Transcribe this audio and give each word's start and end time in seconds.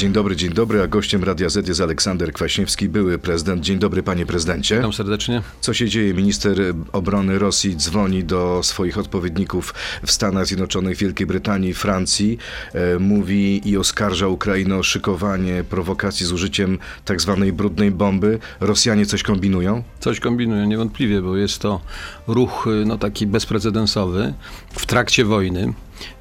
Dzień 0.00 0.12
dobry, 0.12 0.36
dzień 0.36 0.50
dobry, 0.50 0.82
a 0.82 0.86
gościem 0.86 1.24
Radia 1.24 1.48
Z 1.48 1.68
jest 1.68 1.80
Aleksander 1.80 2.32
Kwaśniewski, 2.32 2.88
były 2.88 3.18
prezydent. 3.18 3.62
Dzień 3.62 3.78
dobry, 3.78 4.02
panie 4.02 4.26
prezydencie. 4.26 4.76
Witam 4.76 4.92
serdecznie. 4.92 5.42
Co 5.60 5.74
się 5.74 5.88
dzieje? 5.88 6.14
Minister 6.14 6.58
obrony 6.92 7.38
Rosji 7.38 7.76
dzwoni 7.76 8.24
do 8.24 8.60
swoich 8.62 8.98
odpowiedników 8.98 9.74
w 10.04 10.10
Stanach 10.10 10.46
Zjednoczonych, 10.46 10.96
Wielkiej 10.96 11.26
Brytanii, 11.26 11.74
Francji. 11.74 12.38
E, 12.72 12.98
mówi 12.98 13.68
i 13.68 13.76
oskarża 13.76 14.28
Ukrainę 14.28 14.76
o 14.76 14.82
szykowanie 14.82 15.64
prowokacji 15.64 16.26
z 16.26 16.32
użyciem 16.32 16.78
tak 17.04 17.20
zwanej 17.20 17.52
brudnej 17.52 17.90
bomby. 17.90 18.38
Rosjanie 18.60 19.06
coś 19.06 19.22
kombinują? 19.22 19.82
Coś 19.98 20.20
kombinują 20.20 20.66
niewątpliwie, 20.66 21.22
bo 21.22 21.36
jest 21.36 21.58
to 21.58 21.80
ruch 22.26 22.66
no, 22.86 22.98
taki 22.98 23.26
bezprecedensowy 23.26 24.34
w 24.72 24.86
trakcie 24.86 25.24
wojny. 25.24 25.72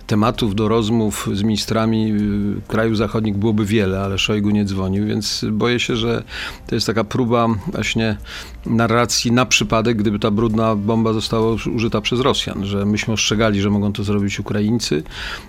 Tematów 0.07 0.55
do 0.55 0.67
rozmów 0.67 1.29
z 1.33 1.43
ministrami 1.43 2.11
y, 2.11 2.67
krajów 2.67 2.97
zachodnich 2.97 3.37
byłoby 3.37 3.65
wiele, 3.65 4.01
ale 4.01 4.17
Szojgu 4.17 4.49
nie 4.49 4.65
dzwonił, 4.65 5.05
więc 5.05 5.45
boję 5.51 5.79
się, 5.79 5.95
że 5.95 6.23
to 6.67 6.75
jest 6.75 6.87
taka 6.87 7.03
próba 7.03 7.47
właśnie 7.71 8.17
narracji 8.65 9.31
na 9.31 9.45
przypadek, 9.45 9.97
gdyby 9.97 10.19
ta 10.19 10.31
brudna 10.31 10.75
bomba 10.75 11.13
została 11.13 11.55
użyta 11.75 12.01
przez 12.01 12.19
Rosjan, 12.19 12.65
że 12.65 12.85
myśmy 12.85 13.13
ostrzegali, 13.13 13.61
że 13.61 13.69
mogą 13.69 13.93
to 13.93 14.03
zrobić 14.03 14.39
Ukraińcy, 14.39 15.03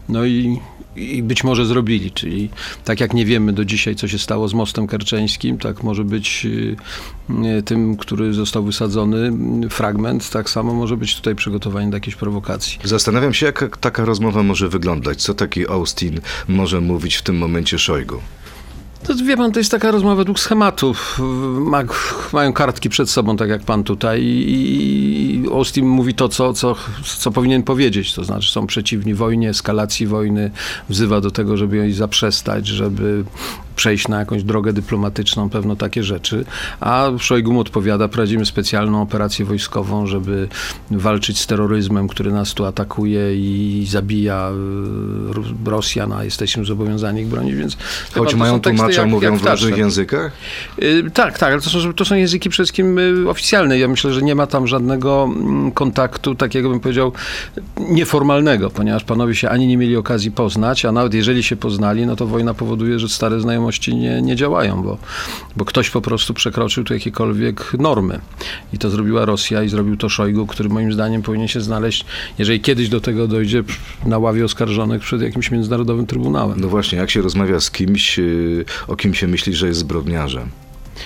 no 0.08 0.24
i, 0.24 0.60
i 0.96 1.22
być 1.22 1.44
może 1.44 1.66
zrobili, 1.66 2.10
czyli 2.10 2.50
tak 2.84 3.00
jak 3.00 3.14
nie 3.14 3.24
wiemy 3.26 3.52
do 3.52 3.64
dzisiaj, 3.64 3.96
co 3.96 4.08
się 4.08 4.18
stało 4.18 4.48
z 4.48 4.54
mostem 4.54 4.86
kerczeńskim, 4.86 5.58
tak 5.58 5.82
może 5.82 6.04
być 6.04 6.46
y, 6.46 6.76
tym, 7.64 7.96
który 7.96 8.34
został 8.34 8.64
wysadzony, 8.64 9.32
fragment, 9.70 10.30
tak 10.30 10.50
samo 10.50 10.74
może 10.74 10.96
być 10.96 11.16
tutaj 11.16 11.34
przygotowanie 11.34 11.90
do 11.90 11.96
jakiejś 11.96 12.16
prowokacji. 12.16 12.78
Zastanawiam 12.84 13.34
się, 13.34 13.46
jak 13.46 13.76
taka 13.76 14.04
rozmowa 14.04 14.19
może 14.20 14.68
wyglądać? 14.68 15.22
Co 15.22 15.34
taki 15.34 15.68
Austin 15.68 16.20
może 16.48 16.80
mówić 16.80 17.16
w 17.16 17.22
tym 17.22 17.38
momencie 17.38 17.78
Szojgu? 17.78 18.20
To 19.02 19.14
wie 19.24 19.36
pan, 19.36 19.52
to 19.52 19.60
jest 19.60 19.70
taka 19.70 19.90
rozmowa 19.90 20.14
według 20.14 20.40
schematów. 20.40 21.18
Ma, 21.60 21.82
mają 22.32 22.52
kartki 22.52 22.88
przed 22.88 23.10
sobą, 23.10 23.36
tak 23.36 23.48
jak 23.48 23.62
pan 23.62 23.84
tutaj, 23.84 24.22
i 24.22 25.44
Austin 25.52 25.86
mówi 25.86 26.14
to, 26.14 26.28
co, 26.28 26.52
co, 26.52 26.76
co 27.04 27.30
powinien 27.30 27.62
powiedzieć. 27.62 28.14
To 28.14 28.24
znaczy, 28.24 28.52
są 28.52 28.66
przeciwni 28.66 29.14
wojnie, 29.14 29.50
eskalacji 29.50 30.06
wojny, 30.06 30.50
wzywa 30.88 31.20
do 31.20 31.30
tego, 31.30 31.56
żeby 31.56 31.76
jej 31.76 31.92
zaprzestać, 31.92 32.66
żeby 32.66 33.24
przejść 33.76 34.08
na 34.08 34.18
jakąś 34.18 34.42
drogę 34.42 34.72
dyplomatyczną, 34.72 35.50
pewno 35.50 35.76
takie 35.76 36.02
rzeczy. 36.02 36.44
A 36.80 37.10
Szojgu 37.18 37.52
mu 37.52 37.60
odpowiada, 37.60 38.08
prowadzimy 38.08 38.46
specjalną 38.46 39.02
operację 39.02 39.44
wojskową, 39.44 40.06
żeby 40.06 40.48
walczyć 40.90 41.38
z 41.38 41.46
terroryzmem, 41.46 42.08
który 42.08 42.32
nas 42.32 42.54
tu 42.54 42.64
atakuje 42.64 43.36
i 43.36 43.86
zabija 43.88 44.50
y, 45.66 45.70
Rosjan, 45.70 46.12
a 46.12 46.24
jesteśmy 46.24 46.64
zobowiązani 46.64 47.20
ich 47.20 47.28
bronić, 47.28 47.54
więc... 47.54 47.76
Choć 48.14 48.34
mają 48.34 48.60
tłumacza, 48.60 49.00
jak, 49.00 49.10
mówią 49.10 49.32
jak 49.32 49.40
w 49.40 49.46
różnych 49.46 49.78
językach? 49.78 50.32
Yy, 50.78 51.10
tak, 51.10 51.38
tak, 51.38 51.52
ale 51.52 51.60
to 51.60 51.70
są, 51.70 51.92
to 51.92 52.04
są 52.04 52.14
języki 52.14 52.50
przede 52.50 52.64
wszystkim 52.64 52.98
y, 52.98 53.28
oficjalne. 53.28 53.78
Ja 53.78 53.88
myślę, 53.88 54.12
że 54.12 54.22
nie 54.22 54.34
ma 54.34 54.46
tam 54.46 54.66
żadnego 54.66 55.24
mm, 55.24 55.72
kontaktu, 55.72 56.34
takiego 56.34 56.70
bym 56.70 56.80
powiedział, 56.80 57.12
nieformalnego, 57.76 58.70
ponieważ 58.70 59.04
panowie 59.04 59.34
się 59.34 59.48
ani 59.48 59.66
nie 59.66 59.76
mieli 59.76 59.96
okazji 59.96 60.30
poznać, 60.30 60.84
a 60.84 60.92
nawet 60.92 61.14
jeżeli 61.14 61.42
się 61.42 61.56
poznali, 61.56 62.06
no 62.06 62.16
to 62.16 62.26
wojna 62.26 62.54
powoduje, 62.54 62.98
że 62.98 63.08
stare 63.08 63.40
znajomości 63.40 63.69
nie, 63.78 64.22
nie 64.22 64.36
działają, 64.36 64.82
bo, 64.82 64.98
bo 65.56 65.64
ktoś 65.64 65.90
po 65.90 66.00
prostu 66.00 66.34
przekroczył 66.34 66.84
tu 66.84 66.94
jakiekolwiek 66.94 67.72
normy. 67.78 68.20
I 68.72 68.78
to 68.78 68.90
zrobiła 68.90 69.24
Rosja 69.24 69.62
i 69.62 69.68
zrobił 69.68 69.96
to 69.96 70.08
Szojgu, 70.08 70.46
który 70.46 70.68
moim 70.68 70.92
zdaniem 70.92 71.22
powinien 71.22 71.48
się 71.48 71.60
znaleźć, 71.60 72.04
jeżeli 72.38 72.60
kiedyś 72.60 72.88
do 72.88 73.00
tego 73.00 73.28
dojdzie, 73.28 73.62
na 74.06 74.18
ławie 74.18 74.44
oskarżonych 74.44 75.02
przed 75.02 75.22
jakimś 75.22 75.50
międzynarodowym 75.50 76.06
trybunałem. 76.06 76.60
No 76.60 76.68
właśnie, 76.68 76.98
jak 76.98 77.10
się 77.10 77.22
rozmawia 77.22 77.60
z 77.60 77.70
kimś, 77.70 78.18
y, 78.18 78.64
o 78.88 78.96
kim 78.96 79.14
się 79.14 79.26
myśli, 79.26 79.54
że 79.54 79.66
jest 79.66 79.80
zbrodniarzem? 79.80 80.50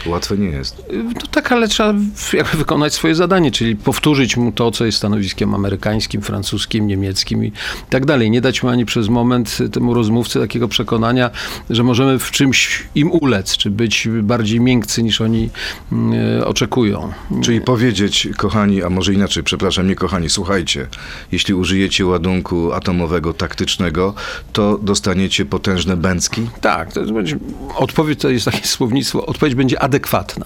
Łatwe 0.06 0.38
nie 0.38 0.48
jest. 0.48 0.82
No 0.92 1.20
tak, 1.34 1.52
ale 1.52 1.68
trzeba 1.68 1.94
jakby 2.32 2.58
wykonać 2.58 2.94
swoje 2.94 3.14
zadanie, 3.14 3.50
czyli 3.50 3.76
powtórzyć 3.76 4.36
mu 4.36 4.52
to, 4.52 4.70
co 4.70 4.86
jest 4.86 4.98
stanowiskiem 4.98 5.54
amerykańskim, 5.54 6.22
francuskim, 6.22 6.86
niemieckim 6.86 7.44
i 7.44 7.52
tak 7.90 8.06
dalej. 8.06 8.30
Nie 8.30 8.40
dać 8.40 8.62
mu 8.62 8.68
ani 8.68 8.84
przez 8.84 9.08
moment 9.08 9.58
temu 9.72 9.94
rozmówcy 9.94 10.40
takiego 10.40 10.68
przekonania, 10.68 11.30
że 11.70 11.82
możemy 11.82 12.18
w 12.18 12.30
czymś 12.30 12.84
im 12.94 13.12
ulec, 13.12 13.56
czy 13.56 13.70
być 13.70 14.08
bardziej 14.22 14.60
miękcy 14.60 15.02
niż 15.02 15.20
oni 15.20 15.50
y, 16.38 16.46
oczekują. 16.46 17.12
Czyli 17.42 17.60
powiedzieć, 17.60 18.28
kochani, 18.36 18.82
a 18.82 18.90
może 18.90 19.14
inaczej, 19.14 19.42
przepraszam, 19.42 19.88
nie 19.88 19.94
kochani, 19.94 20.30
słuchajcie, 20.30 20.86
jeśli 21.32 21.54
użyjecie 21.54 22.06
ładunku 22.06 22.72
atomowego 22.72 23.32
taktycznego, 23.32 24.14
to 24.52 24.78
dostaniecie 24.82 25.44
potężne 25.44 25.96
bęcki? 25.96 26.48
Tak, 26.60 26.92
to 26.92 27.04
będzie, 27.04 27.36
odpowiedź 27.76 28.20
to 28.20 28.28
jest 28.30 28.44
takie 28.44 28.66
słownictwo, 28.66 29.26
odpowiedź 29.26 29.54
będzie 29.54 29.82
adekwatna. 29.82 30.44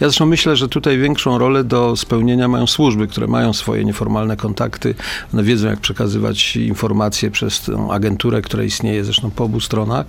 Ja 0.00 0.08
zresztą 0.08 0.27
myślę, 0.28 0.56
że 0.56 0.68
tutaj 0.68 0.98
większą 0.98 1.38
rolę 1.38 1.64
do 1.64 1.96
spełnienia 1.96 2.48
mają 2.48 2.66
służby, 2.66 3.06
które 3.06 3.26
mają 3.26 3.52
swoje 3.52 3.84
nieformalne 3.84 4.36
kontakty, 4.36 4.94
one 5.34 5.42
wiedzą, 5.42 5.68
jak 5.68 5.80
przekazywać 5.80 6.56
informacje 6.56 7.30
przez 7.30 7.60
tę 7.60 7.88
agenturę, 7.90 8.42
która 8.42 8.62
istnieje 8.62 9.04
zresztą 9.04 9.30
po 9.30 9.44
obu 9.44 9.60
stronach. 9.60 10.06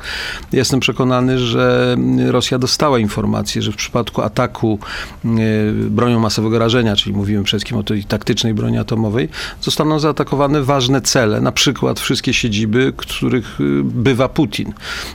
Jestem 0.52 0.80
przekonany, 0.80 1.40
że 1.40 1.98
Rosja 2.28 2.60
dostała 2.60 3.00
informację, 3.00 3.62
że 3.62 3.72
w 3.72 3.76
przypadku 3.76 4.22
ataku 4.22 4.80
e, 5.26 5.30
bronią 5.72 6.20
masowego 6.20 6.60
rażenia, 6.60 6.96
czyli 6.96 7.16
mówimy 7.16 7.44
przede 7.44 7.60
wszystkim 7.60 7.78
o 7.78 7.84
tej 7.84 8.04
taktycznej 8.04 8.54
broni 8.54 8.78
atomowej, 8.78 9.30
zostaną 9.62 10.00
zaatakowane 10.00 10.64
ważne 10.64 11.02
cele, 11.02 11.42
na 11.42 11.52
przykład 11.52 12.00
wszystkie 12.00 12.34
siedziby, 12.34 12.94
których 12.98 13.60
e, 13.62 13.64
bywa 13.84 14.30
Putin. 14.30 14.74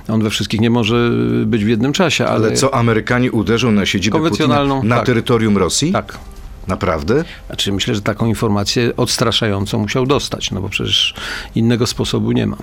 On 0.08 0.22
we 0.22 0.30
wszystkich 0.30 0.60
nie 0.60 0.70
może 0.70 1.10
być 1.46 1.64
w 1.64 1.68
jednym 1.68 1.92
czasie. 1.92 2.26
Ale, 2.26 2.46
ale 2.46 2.56
co 2.56 2.74
Amerykanie 2.74 3.32
uderzą 3.32 3.72
na 3.72 3.86
siedzibę 3.86 4.18
Putina 4.18 4.64
na 4.94 5.00
tak. 5.00 5.06
terytorium 5.06 5.58
Rosji? 5.58 5.92
Tak. 5.92 6.18
Naprawdę? 6.66 7.24
Znaczy 7.46 7.72
myślę, 7.72 7.94
że 7.94 8.02
taką 8.02 8.26
informację 8.26 8.96
odstraszającą 8.96 9.78
musiał 9.78 10.06
dostać, 10.06 10.50
no 10.50 10.60
bo 10.60 10.68
przecież 10.68 11.14
innego 11.54 11.86
sposobu 11.86 12.32
nie 12.32 12.46
ma. 12.46 12.56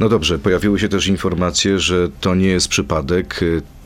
No 0.00 0.08
dobrze, 0.08 0.38
pojawiły 0.38 0.78
się 0.78 0.88
też 0.88 1.06
informacje, 1.06 1.78
że 1.78 2.08
to 2.20 2.34
nie 2.34 2.48
jest 2.48 2.68
przypadek 2.68 3.40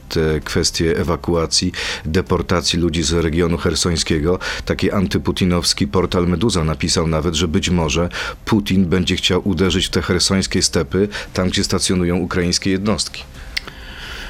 te 0.09 0.41
kwestie 0.41 0.99
ewakuacji, 0.99 1.73
deportacji 2.05 2.79
ludzi 2.79 3.03
z 3.03 3.13
regionu 3.13 3.59
hersońskiego. 3.59 4.39
Taki 4.65 4.91
antyputinowski 4.91 5.87
portal 5.87 6.29
Meduza 6.29 6.65
napisał 6.65 7.07
nawet, 7.07 7.35
że 7.35 7.49
być 7.49 7.71
może 7.71 8.09
Putin 8.45 8.87
będzie 8.87 9.17
chciał 9.17 9.49
uderzyć 9.49 9.87
w 9.87 9.91
te 9.91 10.03
hersońskie 10.03 10.63
stepy, 10.63 11.09
tam 11.33 11.49
gdzie 11.49 11.65
stacjonują 11.65 12.17
ukraińskie 12.17 12.71
jednostki. 12.71 13.25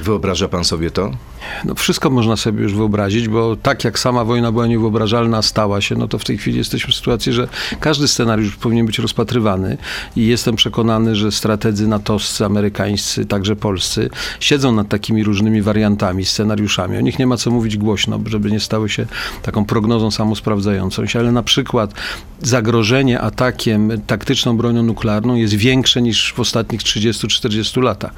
Wyobraża 0.00 0.48
pan 0.48 0.64
sobie 0.64 0.90
to? 0.90 1.12
No 1.64 1.75
wszystko 1.75 2.10
można 2.10 2.36
sobie 2.36 2.62
już 2.62 2.75
wyobrazić, 2.75 3.28
bo 3.28 3.56
tak 3.56 3.84
jak 3.84 3.98
sama 3.98 4.25
wojna 4.25 4.53
była 4.53 4.66
niewyobrażalna, 4.66 5.42
stała 5.42 5.80
się, 5.80 5.94
no 5.94 6.08
to 6.08 6.19
w 6.19 6.25
tej 6.25 6.38
chwili 6.38 6.58
jesteśmy 6.58 6.92
w 6.92 6.97
sytuacji, 6.97 7.32
że 7.32 7.48
każdy 7.80 8.08
scenariusz 8.08 8.56
powinien 8.56 8.86
być 8.86 8.98
rozpatrywany 8.98 9.76
i 10.16 10.26
jestem 10.26 10.56
przekonany, 10.56 11.16
że 11.16 11.32
strategzy 11.32 11.88
natowscy, 11.88 12.44
amerykańscy, 12.44 13.26
także 13.26 13.56
polscy 13.56 14.10
siedzą 14.41 14.72
nad 14.72 14.88
takimi 14.88 15.25
różnymi 15.25 15.62
wariantami, 15.62 16.25
scenariuszami. 16.25 16.98
O 16.98 17.00
nich 17.00 17.19
nie 17.19 17.26
ma 17.26 17.36
co 17.36 17.50
mówić 17.50 17.76
głośno, 17.76 18.20
żeby 18.26 18.50
nie 18.50 18.60
stały 18.60 18.88
się 18.88 19.06
taką 19.42 19.64
prognozą 19.64 20.10
samosprawdzającą 20.10 21.06
się, 21.06 21.19
ale 21.19 21.32
na 21.32 21.42
przykład 21.42 21.94
zagrożenie 22.42 23.20
atakiem 23.20 23.91
taktyczną 24.06 24.56
bronią 24.56 24.82
nuklearną 24.82 25.34
jest 25.34 25.54
większe 25.54 26.03
niż 26.03 26.32
w 26.32 26.41
ostatnich 26.41 26.80
30-40 26.80 27.82
latach. 27.82 28.12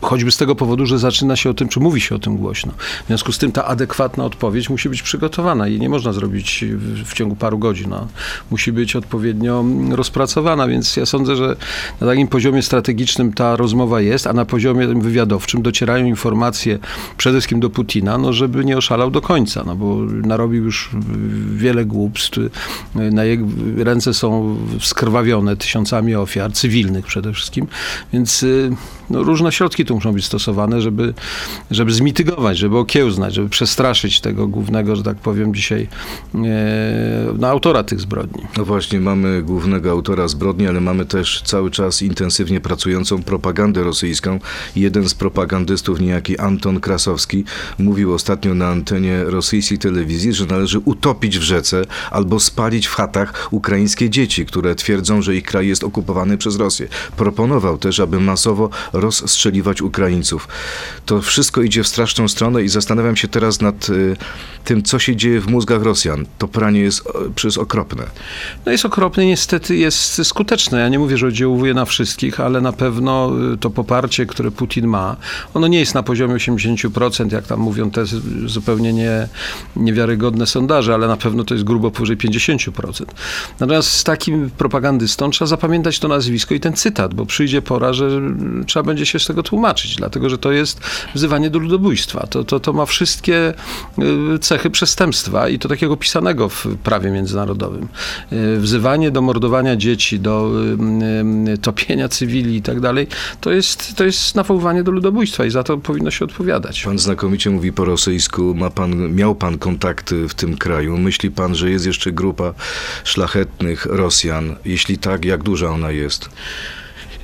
Choćby 0.00 0.30
z 0.30 0.36
tego 0.36 0.54
powodu, 0.54 0.86
że 0.86 0.98
zaczyna 0.98 1.36
się 1.36 1.50
od 1.50 1.59
tym, 1.60 1.68
czy 1.68 1.80
mówi 1.80 2.00
się 2.00 2.14
o 2.14 2.18
tym 2.18 2.36
głośno. 2.36 2.72
W 3.04 3.06
związku 3.06 3.32
z 3.32 3.38
tym 3.38 3.52
ta 3.52 3.64
adekwatna 3.64 4.24
odpowiedź 4.24 4.70
musi 4.70 4.88
być 4.88 5.02
przygotowana 5.02 5.68
i 5.68 5.80
nie 5.80 5.88
można 5.88 6.12
zrobić 6.12 6.64
w, 6.68 7.04
w 7.04 7.14
ciągu 7.14 7.36
paru 7.36 7.58
godzin. 7.58 7.90
No. 7.90 8.08
Musi 8.50 8.72
być 8.72 8.96
odpowiednio 8.96 9.64
rozpracowana, 9.90 10.66
więc 10.66 10.96
ja 10.96 11.06
sądzę, 11.06 11.36
że 11.36 11.56
na 12.00 12.06
takim 12.06 12.28
poziomie 12.28 12.62
strategicznym 12.62 13.32
ta 13.32 13.56
rozmowa 13.56 14.00
jest, 14.00 14.26
a 14.26 14.32
na 14.32 14.44
poziomie 14.44 14.86
wywiadowczym 14.86 15.62
docierają 15.62 16.06
informacje 16.06 16.78
przede 17.16 17.34
wszystkim 17.34 17.60
do 17.60 17.70
Putina, 17.70 18.18
no 18.18 18.32
żeby 18.32 18.64
nie 18.64 18.76
oszalał 18.76 19.10
do 19.10 19.20
końca, 19.20 19.62
no 19.66 19.76
bo 19.76 19.96
narobił 20.04 20.64
już 20.64 20.90
wiele 21.56 21.84
głupstw. 21.84 22.38
Na 22.94 23.24
jego 23.24 23.46
ręce 23.76 24.14
są 24.14 24.56
skrwawione 24.80 25.56
tysiącami 25.56 26.14
ofiar, 26.14 26.52
cywilnych 26.52 27.06
przede 27.06 27.32
wszystkim, 27.32 27.66
więc 28.12 28.44
no, 29.10 29.22
różne 29.22 29.52
środki 29.52 29.84
tu 29.84 29.94
muszą 29.94 30.12
być 30.12 30.24
stosowane, 30.24 30.80
żeby 30.80 31.14
żeby 31.70 31.92
zmitygować, 31.92 32.58
żeby 32.58 32.78
okiełznać, 32.78 33.34
żeby 33.34 33.48
przestraszyć 33.48 34.20
tego 34.20 34.46
głównego, 34.48 34.96
że 34.96 35.02
tak 35.02 35.16
powiem, 35.16 35.54
dzisiaj 35.54 35.88
e, 36.34 36.38
no, 37.38 37.48
autora 37.48 37.82
tych 37.82 38.00
zbrodni. 38.00 38.42
No 38.56 38.64
właśnie, 38.64 39.00
mamy 39.00 39.42
głównego 39.42 39.90
autora 39.90 40.28
zbrodni, 40.28 40.66
ale 40.66 40.80
mamy 40.80 41.06
też 41.06 41.42
cały 41.44 41.70
czas 41.70 42.02
intensywnie 42.02 42.60
pracującą 42.60 43.22
propagandę 43.22 43.82
rosyjską. 43.82 44.40
Jeden 44.76 45.08
z 45.08 45.14
propagandystów, 45.14 46.00
niejaki 46.00 46.38
Anton 46.38 46.80
Krasowski, 46.80 47.44
mówił 47.78 48.14
ostatnio 48.14 48.54
na 48.54 48.68
antenie 48.68 49.24
rosyjskiej 49.24 49.78
telewizji, 49.78 50.32
że 50.32 50.46
należy 50.46 50.78
utopić 50.78 51.38
w 51.38 51.42
rzece 51.42 51.84
albo 52.10 52.40
spalić 52.40 52.86
w 52.86 52.94
chatach 52.94 53.48
ukraińskie 53.50 54.10
dzieci, 54.10 54.46
które 54.46 54.74
twierdzą, 54.74 55.22
że 55.22 55.36
ich 55.36 55.44
kraj 55.44 55.68
jest 55.68 55.84
okupowany 55.84 56.38
przez 56.38 56.56
Rosję. 56.56 56.88
Proponował 57.16 57.78
też, 57.78 58.00
aby 58.00 58.20
masowo 58.20 58.70
rozstrzeliwać 58.92 59.82
Ukraińców. 59.82 60.48
To 61.06 61.20
wszystko 61.20 61.39
idzie 61.64 61.82
w 61.82 61.88
straszną 61.88 62.28
stronę 62.28 62.62
i 62.62 62.68
zastanawiam 62.68 63.16
się 63.16 63.28
teraz 63.28 63.60
nad 63.60 63.88
y, 63.88 64.16
tym, 64.64 64.82
co 64.82 64.98
się 64.98 65.16
dzieje 65.16 65.40
w 65.40 65.46
mózgach 65.46 65.82
Rosjan. 65.82 66.26
To 66.38 66.48
pranie 66.48 66.80
jest 66.80 67.02
przecież 67.34 67.58
okropne. 67.58 68.04
No 68.66 68.72
jest 68.72 68.84
okropne, 68.84 69.26
niestety 69.26 69.76
jest 69.76 70.26
skuteczne. 70.26 70.80
Ja 70.80 70.88
nie 70.88 70.98
mówię, 70.98 71.18
że 71.18 71.26
oddziałuje 71.26 71.74
na 71.74 71.84
wszystkich, 71.84 72.40
ale 72.40 72.60
na 72.60 72.72
pewno 72.72 73.32
y, 73.54 73.58
to 73.58 73.70
poparcie, 73.70 74.26
które 74.26 74.50
Putin 74.50 74.86
ma, 74.86 75.16
ono 75.54 75.66
nie 75.66 75.78
jest 75.78 75.94
na 75.94 76.02
poziomie 76.02 76.34
80%, 76.34 77.32
jak 77.32 77.46
tam 77.46 77.60
mówią 77.60 77.90
te 77.90 78.04
zupełnie 78.46 78.92
nie, 78.92 79.28
niewiarygodne 79.76 80.46
sondaże, 80.46 80.94
ale 80.94 81.08
na 81.08 81.16
pewno 81.16 81.44
to 81.44 81.54
jest 81.54 81.64
grubo 81.64 81.90
powyżej 81.90 82.16
50%. 82.16 83.04
Natomiast 83.60 83.90
z 83.90 84.04
takim 84.04 84.50
propagandystą 84.50 85.30
trzeba 85.30 85.46
zapamiętać 85.46 85.98
to 85.98 86.08
nazwisko 86.08 86.54
i 86.54 86.60
ten 86.60 86.72
cytat, 86.72 87.14
bo 87.14 87.26
przyjdzie 87.26 87.62
pora, 87.62 87.92
że 87.92 88.06
mm, 88.06 88.64
trzeba 88.66 88.82
będzie 88.82 89.06
się 89.06 89.18
z 89.18 89.26
tego 89.26 89.42
tłumaczyć, 89.42 89.96
dlatego 89.96 90.30
że 90.30 90.38
to 90.38 90.52
jest 90.52 90.80
wzywanie 91.14 91.29
do 91.50 91.58
ludobójstwa. 91.58 92.26
To, 92.26 92.44
to, 92.44 92.60
to 92.60 92.72
ma 92.72 92.86
wszystkie 92.86 93.54
y, 94.34 94.38
cechy 94.38 94.70
przestępstwa 94.70 95.48
i 95.48 95.58
to 95.58 95.68
takiego 95.68 95.96
pisanego 95.96 96.48
w 96.48 96.66
prawie 96.82 97.10
międzynarodowym. 97.10 97.88
Y, 98.32 98.60
Wzywanie 98.60 99.10
do 99.10 99.22
mordowania 99.22 99.76
dzieci, 99.76 100.20
do 100.20 100.50
y, 101.54 101.58
topienia 101.58 102.08
cywili 102.08 102.56
i 102.56 102.62
tak 102.62 102.80
dalej, 102.80 103.06
to 103.40 103.52
jest, 103.52 103.96
to 103.96 104.04
jest 104.04 104.34
nawoływanie 104.34 104.82
do 104.82 104.92
ludobójstwa 104.92 105.44
i 105.44 105.50
za 105.50 105.62
to 105.62 105.78
powinno 105.78 106.10
się 106.10 106.24
odpowiadać. 106.24 106.82
Pan 106.82 106.98
znakomicie 106.98 107.50
mówi 107.50 107.72
po 107.72 107.84
rosyjsku, 107.84 108.54
ma 108.54 108.70
pan, 108.70 109.14
miał 109.14 109.34
pan 109.34 109.58
kontakty 109.58 110.28
w 110.28 110.34
tym 110.34 110.56
kraju. 110.56 110.98
Myśli 110.98 111.30
pan, 111.30 111.54
że 111.54 111.70
jest 111.70 111.86
jeszcze 111.86 112.12
grupa 112.12 112.54
szlachetnych 113.04 113.86
Rosjan? 113.86 114.56
Jeśli 114.64 114.98
tak, 114.98 115.24
jak 115.24 115.42
duża 115.42 115.70
ona 115.70 115.90
jest? 115.90 116.30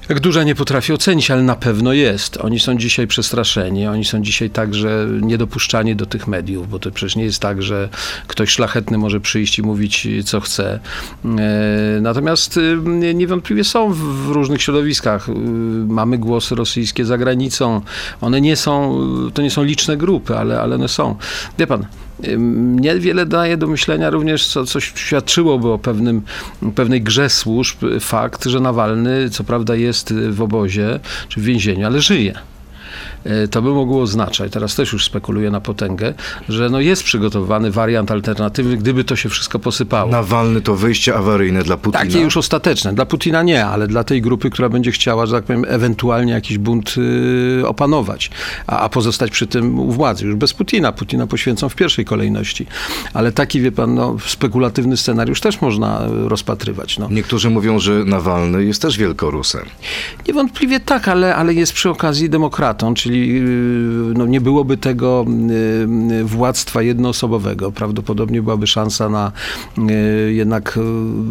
Jak 0.08 0.20
duża 0.20 0.42
nie 0.42 0.54
potrafię 0.54 0.94
ocenić, 0.94 1.30
ale 1.30 1.42
na 1.42 1.54
pewno 1.56 1.92
jest. 1.92 2.36
Oni 2.36 2.60
są 2.60 2.78
dzisiaj 2.78 3.06
przestraszeni, 3.06 3.86
oni 3.86 4.04
są 4.04 4.22
dzisiaj 4.22 4.50
także 4.50 5.06
niedopuszczani 5.20 5.96
do 5.96 6.06
tych 6.06 6.26
mediów, 6.26 6.68
bo 6.70 6.78
to 6.78 6.90
przecież 6.90 7.16
nie 7.16 7.24
jest 7.24 7.40
tak, 7.40 7.62
że 7.62 7.88
ktoś 8.26 8.50
szlachetny 8.50 8.98
może 8.98 9.20
przyjść 9.20 9.58
i 9.58 9.62
mówić, 9.62 10.08
co 10.24 10.40
chce. 10.40 10.80
E, 11.24 12.00
Natomiast 12.00 12.56
y, 12.56 12.76
niewątpliwie 13.14 13.64
są 13.64 13.92
w 13.92 14.28
różnych 14.28 14.62
środowiskach. 14.62 15.28
Y, 15.28 15.32
Mamy 15.86 16.18
głosy 16.18 16.54
rosyjskie 16.54 17.04
za 17.04 17.18
granicą. 17.18 17.80
One 18.20 18.40
nie 18.40 18.56
są, 18.56 18.98
to 19.34 19.42
nie 19.42 19.50
są 19.50 19.62
liczne 19.62 19.96
grupy, 19.96 20.36
ale, 20.36 20.60
ale 20.60 20.74
one 20.74 20.88
są. 20.88 21.16
Wie 21.58 21.66
pan, 21.66 21.86
mnie 22.38 22.98
wiele 22.98 23.26
daje 23.26 23.56
do 23.56 23.66
myślenia 23.66 24.10
również, 24.10 24.46
co, 24.46 24.64
co 24.64 24.80
świadczyłoby 24.80 25.68
o 25.68 25.78
pewnym, 25.78 26.22
pewnej 26.74 27.02
grze 27.02 27.30
służb, 27.30 27.84
y, 27.84 28.00
fakt, 28.00 28.44
że 28.44 28.60
Nawalny, 28.60 29.30
co 29.30 29.44
prawda 29.44 29.74
jest 29.74 30.14
w 30.14 30.42
obozie 30.42 31.00
czy 31.28 31.40
w 31.40 31.44
więzieniu, 31.44 31.86
ale 31.86 32.00
żyje. 32.00 32.34
Y, 33.44 33.48
To 33.48 33.62
by 33.62 33.70
mogło 33.70 34.02
oznaczać, 34.02 34.52
teraz 34.52 34.74
też 34.74 34.92
już 34.92 35.04
spekuluję 35.04 35.50
na 35.50 35.60
potęgę, 35.60 36.14
że 36.48 36.70
no 36.70 36.80
jest 36.80 37.02
przygotowany 37.02 37.70
wariant 37.70 38.10
alternatywny, 38.10 38.76
gdyby 38.76 39.04
to 39.04 39.16
się 39.16 39.28
wszystko 39.28 39.58
posypało. 39.58 40.10
Nawalny 40.10 40.60
to 40.60 40.76
wyjście 40.76 41.14
awaryjne 41.14 41.62
dla 41.62 41.76
Putina. 41.76 42.04
Takie 42.04 42.20
już 42.20 42.36
ostateczne. 42.36 42.94
Dla 42.94 43.06
Putina 43.06 43.42
nie, 43.42 43.66
ale 43.66 43.86
dla 43.86 44.04
tej 44.04 44.22
grupy, 44.22 44.50
która 44.50 44.68
będzie 44.68 44.92
chciała, 44.92 45.26
że 45.26 45.32
tak 45.32 45.44
powiem, 45.44 45.64
ewentualnie 45.68 46.32
jakiś 46.32 46.58
bunt 46.58 46.94
y, 46.98 47.62
opanować, 47.66 48.30
a, 48.66 48.80
a 48.80 48.88
pozostać 48.88 49.30
przy 49.30 49.46
tym 49.46 49.78
u 49.78 49.92
władzy. 49.92 50.26
Już 50.26 50.34
bez 50.34 50.52
Putina. 50.54 50.92
Putina 50.92 51.26
poświęcą 51.26 51.68
w 51.68 51.74
pierwszej 51.74 52.04
kolejności. 52.04 52.66
Ale 53.14 53.32
taki, 53.32 53.60
wie 53.60 53.72
pan, 53.72 53.94
no, 53.94 54.16
spekulatywny 54.26 54.96
scenariusz 54.96 55.40
też 55.40 55.60
można 55.60 56.06
y, 56.26 56.28
rozpatrywać. 56.28 56.98
No. 56.98 57.08
Niektórzy 57.10 57.50
mówią, 57.50 57.78
że 57.78 58.04
Nawalny 58.04 58.64
jest 58.64 58.82
też 58.82 58.98
wielkorusem. 58.98 59.62
Niewątpliwie 60.28 60.80
tak, 60.80 61.08
ale, 61.08 61.36
ale 61.36 61.54
jest 61.54 61.72
przy 61.72 61.90
okazji 61.90 62.30
demokratą, 62.30 62.94
czyli 62.94 63.15
yy, 63.16 64.14
no, 64.14 64.26
nie 64.26 64.40
byłoby 64.40 64.76
tego 64.76 65.26
yy, 66.08 66.24
władztwa 66.24 66.82
jednoosobowego. 66.82 67.72
Prawdopodobnie 67.72 68.42
byłaby 68.42 68.66
szansa 68.66 69.08
na 69.08 69.32
jednak 70.28 70.78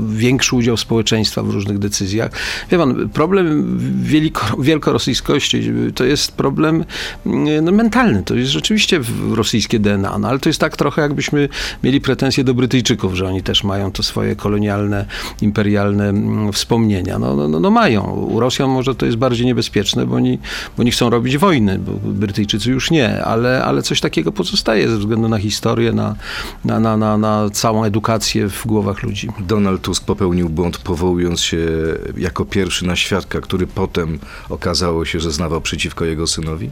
większy 0.09 0.55
udział 0.55 0.77
społeczeństwa 0.77 1.43
w 1.43 1.49
różnych 1.49 1.79
decyzjach. 1.79 2.31
Wie 2.71 2.77
pan, 2.77 3.09
problem 3.09 3.77
wieliko, 4.03 4.61
wielkorosyjskości 4.61 5.71
to 5.95 6.05
jest 6.05 6.31
problem 6.31 6.85
no, 7.61 7.71
mentalny. 7.71 8.23
To 8.23 8.35
jest 8.35 8.51
rzeczywiście 8.51 8.99
rosyjskie 9.31 9.79
DNA, 9.79 10.17
no, 10.19 10.27
ale 10.27 10.39
to 10.39 10.49
jest 10.49 10.59
tak 10.59 10.77
trochę 10.77 11.01
jakbyśmy 11.01 11.49
mieli 11.83 12.01
pretensje 12.01 12.43
do 12.43 12.53
Brytyjczyków, 12.53 13.13
że 13.13 13.27
oni 13.27 13.43
też 13.43 13.63
mają 13.63 13.91
to 13.91 14.03
swoje 14.03 14.35
kolonialne, 14.35 15.05
imperialne 15.41 16.09
mm, 16.09 16.53
wspomnienia. 16.53 17.19
No, 17.19 17.35
no, 17.35 17.47
no, 17.47 17.59
no 17.59 17.71
mają. 17.71 18.03
U 18.03 18.39
Rosjan 18.39 18.69
może 18.69 18.95
to 18.95 19.05
jest 19.05 19.17
bardziej 19.17 19.45
niebezpieczne, 19.45 20.05
bo 20.05 20.15
oni, 20.15 20.39
bo 20.77 20.81
oni 20.81 20.91
chcą 20.91 21.09
robić 21.09 21.37
wojny, 21.65 21.79
bo 21.79 21.91
Brytyjczycy 22.11 22.71
już 22.71 22.91
nie, 22.91 23.23
ale, 23.23 23.63
ale 23.63 23.81
coś 23.81 24.01
takiego 24.01 24.31
pozostaje 24.31 24.89
ze 24.89 24.97
względu 24.97 25.29
na 25.29 25.37
historię, 25.37 25.91
na, 25.91 26.15
na, 26.65 26.79
na, 26.79 26.97
na, 26.97 27.17
na 27.17 27.49
całą 27.49 27.83
edukację 27.83 28.49
w 28.49 28.67
głowach 28.67 29.03
ludzi. 29.03 29.29
Donald 29.39 29.81
Tusk 29.81 30.05
popełnił 30.05 30.49
błąd, 30.49 30.77
powołując 30.77 31.41
się 31.41 31.57
jako 32.17 32.45
pierwszy 32.45 32.85
na 32.85 32.95
świadka, 32.95 33.41
który 33.41 33.67
potem 33.67 34.19
okazało 34.49 35.05
się, 35.05 35.19
że 35.19 35.31
znawał 35.31 35.61
przeciwko 35.61 36.05
jego 36.05 36.27
synowi. 36.27 36.69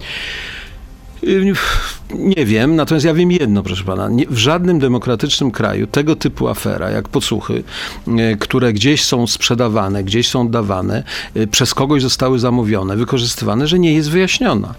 Nie 2.13 2.45
wiem, 2.45 2.75
natomiast 2.75 3.05
ja 3.05 3.13
wiem 3.13 3.31
jedno, 3.31 3.63
proszę 3.63 3.83
pana. 3.83 4.09
Nie, 4.09 4.25
w 4.27 4.37
żadnym 4.37 4.79
demokratycznym 4.79 5.51
kraju 5.51 5.87
tego 5.87 6.15
typu 6.15 6.47
afera, 6.47 6.89
jak 6.89 7.09
podsłuchy, 7.09 7.63
yy, 8.07 8.37
które 8.39 8.73
gdzieś 8.73 9.03
są 9.03 9.27
sprzedawane, 9.27 10.03
gdzieś 10.03 10.29
są 10.29 10.47
dawane, 10.47 11.03
yy, 11.35 11.47
przez 11.47 11.73
kogoś 11.73 12.01
zostały 12.01 12.39
zamówione, 12.39 12.97
wykorzystywane, 12.97 13.67
że 13.67 13.79
nie 13.79 13.93
jest 13.93 14.09
wyjaśniona. 14.09 14.73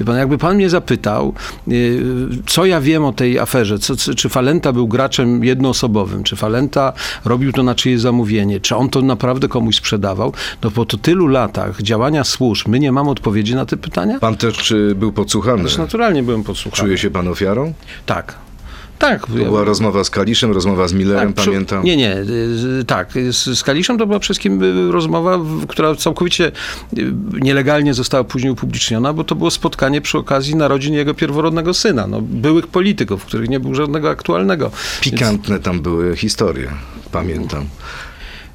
Wie 0.00 0.06
pan, 0.06 0.16
jakby 0.16 0.38
pan 0.38 0.56
mnie 0.56 0.70
zapytał, 0.70 1.34
yy, 1.66 2.02
co 2.46 2.66
ja 2.66 2.80
wiem 2.80 3.04
o 3.04 3.12
tej 3.12 3.38
aferze, 3.38 3.78
co, 3.78 3.96
co, 3.96 4.14
czy 4.14 4.28
Falenta 4.28 4.72
był 4.72 4.88
graczem 4.88 5.44
jednoosobowym, 5.44 6.22
czy 6.22 6.36
Falenta 6.36 6.92
robił 7.24 7.52
to 7.52 7.62
na 7.62 7.74
czyjeś 7.74 8.00
zamówienie, 8.00 8.60
czy 8.60 8.76
on 8.76 8.88
to 8.88 9.02
naprawdę 9.02 9.48
komuś 9.48 9.76
sprzedawał, 9.76 10.32
no 10.62 10.70
po 10.70 10.84
to 10.84 10.96
tylu 10.96 11.26
latach 11.26 11.82
działania 11.82 12.24
służb, 12.24 12.68
my 12.68 12.78
nie 12.78 12.92
mamy 12.92 13.10
odpowiedzi 13.10 13.54
na 13.54 13.66
te 13.66 13.76
pytania? 13.76 14.18
Pan 14.18 14.36
też 14.36 14.56
czy 14.56 14.94
był 14.94 15.12
podsłuchany? 15.12 15.62
Też 15.62 15.78
naturalnie 15.78 16.22
byłem 16.22 16.42
podsłuchany. 16.42 16.82
Czuje 16.82 16.98
się 16.98 17.10
pan 17.10 17.28
ofiarą? 17.28 17.72
Tak. 18.06 18.34
Tak. 18.98 19.26
To 19.26 19.32
była 19.32 19.64
rozmowa 19.64 20.04
z 20.04 20.10
Kaliszem, 20.10 20.52
rozmowa 20.52 20.88
z 20.88 20.92
Millerem, 20.92 21.32
przy- 21.32 21.46
pamiętam. 21.46 21.84
Nie, 21.84 21.96
nie, 21.96 22.16
y, 22.80 22.84
tak. 22.86 23.12
Z, 23.30 23.58
z 23.58 23.62
Kaliszem 23.62 23.98
to 23.98 24.06
była 24.06 24.18
przede 24.18 24.34
wszystkim 24.34 24.62
y, 24.88 24.92
rozmowa, 24.92 25.38
która 25.68 25.94
całkowicie 25.94 26.52
y, 26.98 27.12
nielegalnie 27.32 27.94
została 27.94 28.24
później 28.24 28.52
upubliczniona, 28.52 29.12
bo 29.12 29.24
to 29.24 29.34
było 29.34 29.50
spotkanie 29.50 30.00
przy 30.00 30.18
okazji 30.18 30.56
narodzin 30.56 30.94
jego 30.94 31.14
pierworodnego 31.14 31.74
syna, 31.74 32.06
no, 32.06 32.20
byłych 32.20 32.66
polityków, 32.66 33.24
których 33.24 33.48
nie 33.48 33.60
było 33.60 33.74
żadnego 33.74 34.10
aktualnego. 34.10 34.70
Pikantne 35.00 35.58
tam 35.60 35.80
były 35.80 36.16
historie, 36.16 36.70
pamiętam. 37.12 37.64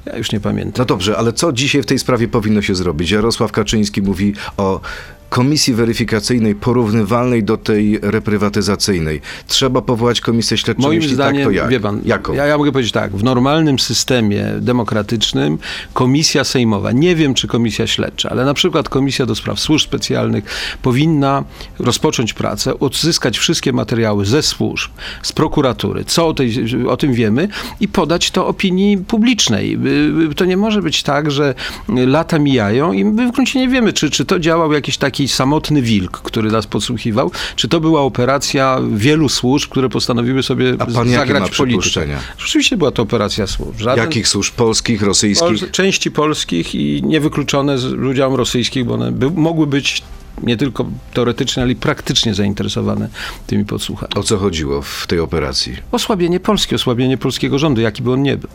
Ja 0.06 0.16
już 0.16 0.32
nie 0.32 0.40
pamiętam. 0.40 0.74
No 0.78 0.84
dobrze, 0.84 1.18
ale 1.18 1.32
co 1.32 1.52
dzisiaj 1.52 1.82
w 1.82 1.86
tej 1.86 1.98
sprawie 1.98 2.28
powinno 2.28 2.62
się 2.62 2.74
zrobić? 2.74 3.10
Jarosław 3.10 3.52
Kaczyński 3.52 4.02
mówi 4.02 4.34
o 4.56 4.80
komisji 5.28 5.74
weryfikacyjnej 5.74 6.54
porównywalnej 6.54 7.44
do 7.44 7.56
tej 7.56 7.98
reprywatyzacyjnej. 8.02 9.20
Trzeba 9.46 9.82
powołać 9.82 10.20
komisję 10.20 10.56
śledczą, 10.56 10.82
Moim 10.82 11.00
jeśli 11.00 11.14
zdaniem, 11.14 11.36
tak, 11.36 11.44
to 11.44 11.50
jak? 11.50 11.68
wie 11.68 11.80
pan, 11.80 12.00
Jaką? 12.04 12.32
ja, 12.32 12.46
ja 12.46 12.58
mogę 12.58 12.72
powiedzieć 12.72 12.92
tak, 12.92 13.16
w 13.16 13.24
normalnym 13.24 13.78
systemie 13.78 14.44
demokratycznym 14.60 15.58
komisja 15.92 16.44
sejmowa, 16.44 16.92
nie 16.92 17.16
wiem 17.16 17.34
czy 17.34 17.48
komisja 17.48 17.86
śledcza, 17.86 18.30
ale 18.30 18.44
na 18.44 18.54
przykład 18.54 18.88
komisja 18.88 19.26
do 19.26 19.34
spraw 19.34 19.60
służb 19.60 19.84
specjalnych 19.84 20.44
powinna 20.82 21.44
rozpocząć 21.78 22.32
pracę, 22.32 22.78
odzyskać 22.78 23.38
wszystkie 23.38 23.72
materiały 23.72 24.24
ze 24.26 24.42
służb, 24.42 24.90
z 25.22 25.32
prokuratury, 25.32 26.04
co 26.04 26.26
o, 26.26 26.34
tej, 26.34 26.54
o 26.88 26.96
tym 26.96 27.12
wiemy 27.12 27.48
i 27.80 27.88
podać 27.88 28.30
to 28.30 28.46
opinii 28.46 28.98
publicznej. 28.98 29.74
Y, 29.74 30.30
y, 30.30 30.34
To 30.34 30.44
nie 30.44 30.56
może 30.56 30.82
być 30.82 31.02
tak, 31.02 31.30
że 31.30 31.54
lata 31.88 32.38
mijają 32.38 32.92
i 32.92 33.04
my 33.04 33.28
w 33.28 33.32
gruncie 33.32 33.60
nie 33.60 33.68
wiemy, 33.68 33.92
czy, 33.92 34.10
czy 34.10 34.24
to 34.24 34.38
działał 34.38 34.72
jakiś 34.72 34.98
taki 34.98 35.17
samotny 35.26 35.82
wilk, 35.82 36.20
który 36.22 36.50
nas 36.50 36.66
podsłuchiwał, 36.66 37.30
czy 37.56 37.68
to 37.68 37.80
była 37.80 38.00
operacja 38.00 38.80
wielu 38.92 39.28
służb, 39.28 39.70
które 39.70 39.88
postanowiły 39.88 40.42
sobie 40.42 40.74
A 40.78 40.86
pan 40.86 41.08
zagrać 41.08 41.42
ma 41.42 41.56
politykę. 41.56 42.06
Rzeczywiście 42.38 42.76
była 42.76 42.90
to 42.90 43.02
operacja 43.02 43.46
służb. 43.46 43.78
Żaden, 43.78 44.04
Jakich 44.04 44.28
służb? 44.28 44.54
Polskich, 44.54 45.02
rosyjskich? 45.02 45.60
Pol- 45.60 45.70
części 45.70 46.10
polskich 46.10 46.74
i 46.74 47.02
niewykluczone 47.04 47.78
z 47.78 47.84
udziałem 47.92 48.34
rosyjskich, 48.34 48.84
bo 48.84 48.94
one 48.94 49.12
by, 49.12 49.30
mogły 49.30 49.66
być 49.66 50.02
nie 50.42 50.56
tylko 50.56 50.86
teoretycznie, 51.14 51.62
ale 51.62 51.72
i 51.72 51.76
praktycznie 51.76 52.34
zainteresowane 52.34 53.08
tymi 53.46 53.64
podsłuchami. 53.64 54.12
O 54.14 54.22
co 54.22 54.38
chodziło 54.38 54.82
w 54.82 55.06
tej 55.06 55.20
operacji? 55.20 55.76
Osłabienie 55.92 56.40
Polski, 56.40 56.74
osłabienie 56.74 57.18
polskiego 57.18 57.58
rządu, 57.58 57.80
jaki 57.80 58.02
by 58.02 58.12
on 58.12 58.22
nie 58.22 58.36
był. 58.36 58.50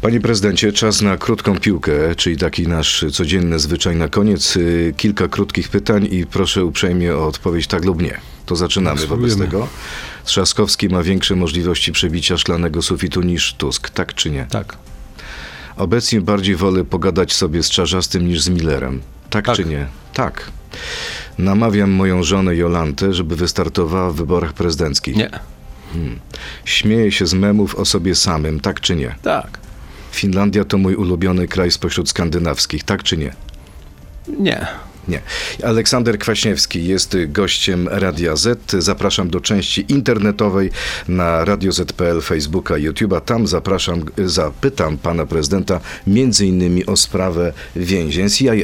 Panie 0.00 0.20
prezydencie, 0.20 0.72
czas 0.72 1.02
na 1.02 1.16
krótką 1.16 1.58
piłkę, 1.58 1.92
czyli 2.16 2.36
taki 2.36 2.68
nasz 2.68 3.04
codzienny 3.12 3.58
zwyczaj 3.58 3.96
na 3.96 4.08
koniec. 4.08 4.58
Kilka 4.96 5.28
krótkich 5.28 5.68
pytań 5.68 6.08
i 6.10 6.26
proszę 6.26 6.64
uprzejmie 6.64 7.16
o 7.16 7.26
odpowiedź 7.26 7.66
tak 7.66 7.84
lub 7.84 8.02
nie. 8.02 8.20
To 8.46 8.56
zaczynamy 8.56 9.06
wobec 9.06 9.38
tego. 9.38 9.68
Trzaskowski 10.24 10.88
ma 10.88 11.02
większe 11.02 11.36
możliwości 11.36 11.92
przebicia 11.92 12.38
szklanego 12.38 12.82
sufitu 12.82 13.22
niż 13.22 13.54
Tusk, 13.54 13.90
tak 13.90 14.14
czy 14.14 14.30
nie? 14.30 14.46
Tak. 14.50 14.76
Obecnie 15.76 16.20
bardziej 16.20 16.56
wolę 16.56 16.84
pogadać 16.84 17.32
sobie 17.32 17.62
z 17.62 17.70
Czarzastym 17.70 18.28
niż 18.28 18.40
z 18.40 18.48
Millerem, 18.48 19.00
tak, 19.30 19.44
Tak. 19.44 19.56
czy 19.56 19.64
nie? 19.64 19.86
Tak. 20.14 20.50
Namawiam 21.38 21.90
moją 21.90 22.22
żonę 22.22 22.56
Jolantę, 22.56 23.14
żeby 23.14 23.36
wystartowała 23.36 24.10
w 24.10 24.14
wyborach 24.14 24.52
prezydenckich. 24.52 25.16
Nie. 25.16 25.30
Śmieję 26.64 27.12
się 27.12 27.26
z 27.26 27.34
memów 27.34 27.74
o 27.74 27.84
sobie 27.84 28.14
samym, 28.14 28.60
tak 28.60 28.80
czy 28.80 28.96
nie? 28.96 29.14
Tak. 29.22 29.58
Finlandia 30.12 30.64
to 30.64 30.78
mój 30.78 30.94
ulubiony 30.94 31.48
kraj 31.48 31.70
spośród 31.70 32.08
skandynawskich, 32.08 32.84
tak 32.84 33.02
czy 33.02 33.16
nie? 33.16 33.34
Nie. 34.38 34.66
Nie. 35.08 35.20
Aleksander 35.64 36.18
Kwaśniewski 36.18 36.86
jest 36.86 37.16
gościem 37.28 37.88
Radia 37.88 38.36
Z. 38.36 38.72
Zapraszam 38.78 39.30
do 39.30 39.40
części 39.40 39.84
internetowej 39.88 40.70
na 41.08 41.44
Radio 41.44 41.72
Z.pl, 41.72 42.20
Facebooka, 42.20 42.74
YouTube'a. 42.74 43.20
Tam 43.20 43.46
zapraszam, 43.46 44.04
zapytam 44.24 44.98
pana 44.98 45.26
prezydenta 45.26 45.80
między 46.06 46.46
innymi 46.46 46.86
o 46.86 46.96
sprawę 46.96 47.52
więzień 47.76 48.30
CIA. 48.30 48.54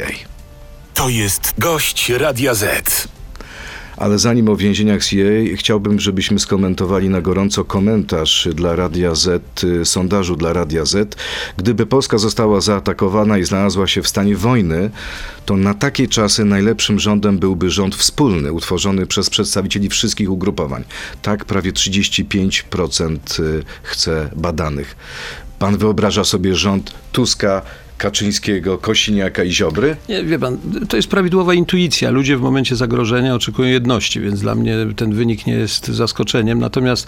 To 0.93 1.09
jest 1.09 1.53
gość 1.57 2.09
Radia 2.09 2.53
Z. 2.53 3.07
Ale 3.97 4.19
zanim 4.19 4.49
o 4.49 4.55
więzieniach 4.55 5.05
CIA, 5.05 5.55
chciałbym, 5.55 5.99
żebyśmy 5.99 6.39
skomentowali 6.39 7.09
na 7.09 7.21
gorąco 7.21 7.65
komentarz 7.65 8.47
dla 8.53 8.75
Radia 8.75 9.15
Z, 9.15 9.63
y, 9.63 9.85
sondażu 9.85 10.35
dla 10.35 10.53
Radia 10.53 10.85
Z. 10.85 11.15
Gdyby 11.57 11.85
Polska 11.85 12.17
została 12.17 12.61
zaatakowana 12.61 13.37
i 13.37 13.43
znalazła 13.43 13.87
się 13.87 14.01
w 14.01 14.07
stanie 14.07 14.35
wojny, 14.35 14.89
to 15.45 15.57
na 15.57 15.73
takie 15.73 16.07
czasy 16.07 16.45
najlepszym 16.45 16.99
rządem 16.99 17.39
byłby 17.39 17.69
rząd 17.69 17.95
wspólny, 17.95 18.51
utworzony 18.53 19.05
przez 19.05 19.29
przedstawicieli 19.29 19.89
wszystkich 19.89 20.31
ugrupowań. 20.31 20.83
Tak 21.21 21.45
prawie 21.45 21.71
35% 21.71 23.17
y, 23.39 23.63
chce 23.83 24.29
badanych. 24.35 24.95
Pan 25.59 25.77
wyobraża 25.77 26.23
sobie 26.23 26.55
rząd 26.55 26.93
Tuska, 27.11 27.61
Kaczyńskiego, 28.01 28.77
Kosiniaka 28.77 29.43
i 29.43 29.51
Ziobry? 29.51 29.95
Nie, 30.09 30.23
wie 30.23 30.39
pan, 30.39 30.57
to 30.89 30.95
jest 30.97 31.09
prawidłowa 31.09 31.53
intuicja. 31.53 32.11
Ludzie 32.11 32.37
w 32.37 32.41
momencie 32.41 32.75
zagrożenia 32.75 33.35
oczekują 33.35 33.69
jedności, 33.69 34.19
więc 34.19 34.41
dla 34.41 34.55
mnie 34.55 34.75
ten 34.95 35.13
wynik 35.13 35.45
nie 35.45 35.53
jest 35.53 35.87
zaskoczeniem. 35.87 36.59
Natomiast 36.59 37.07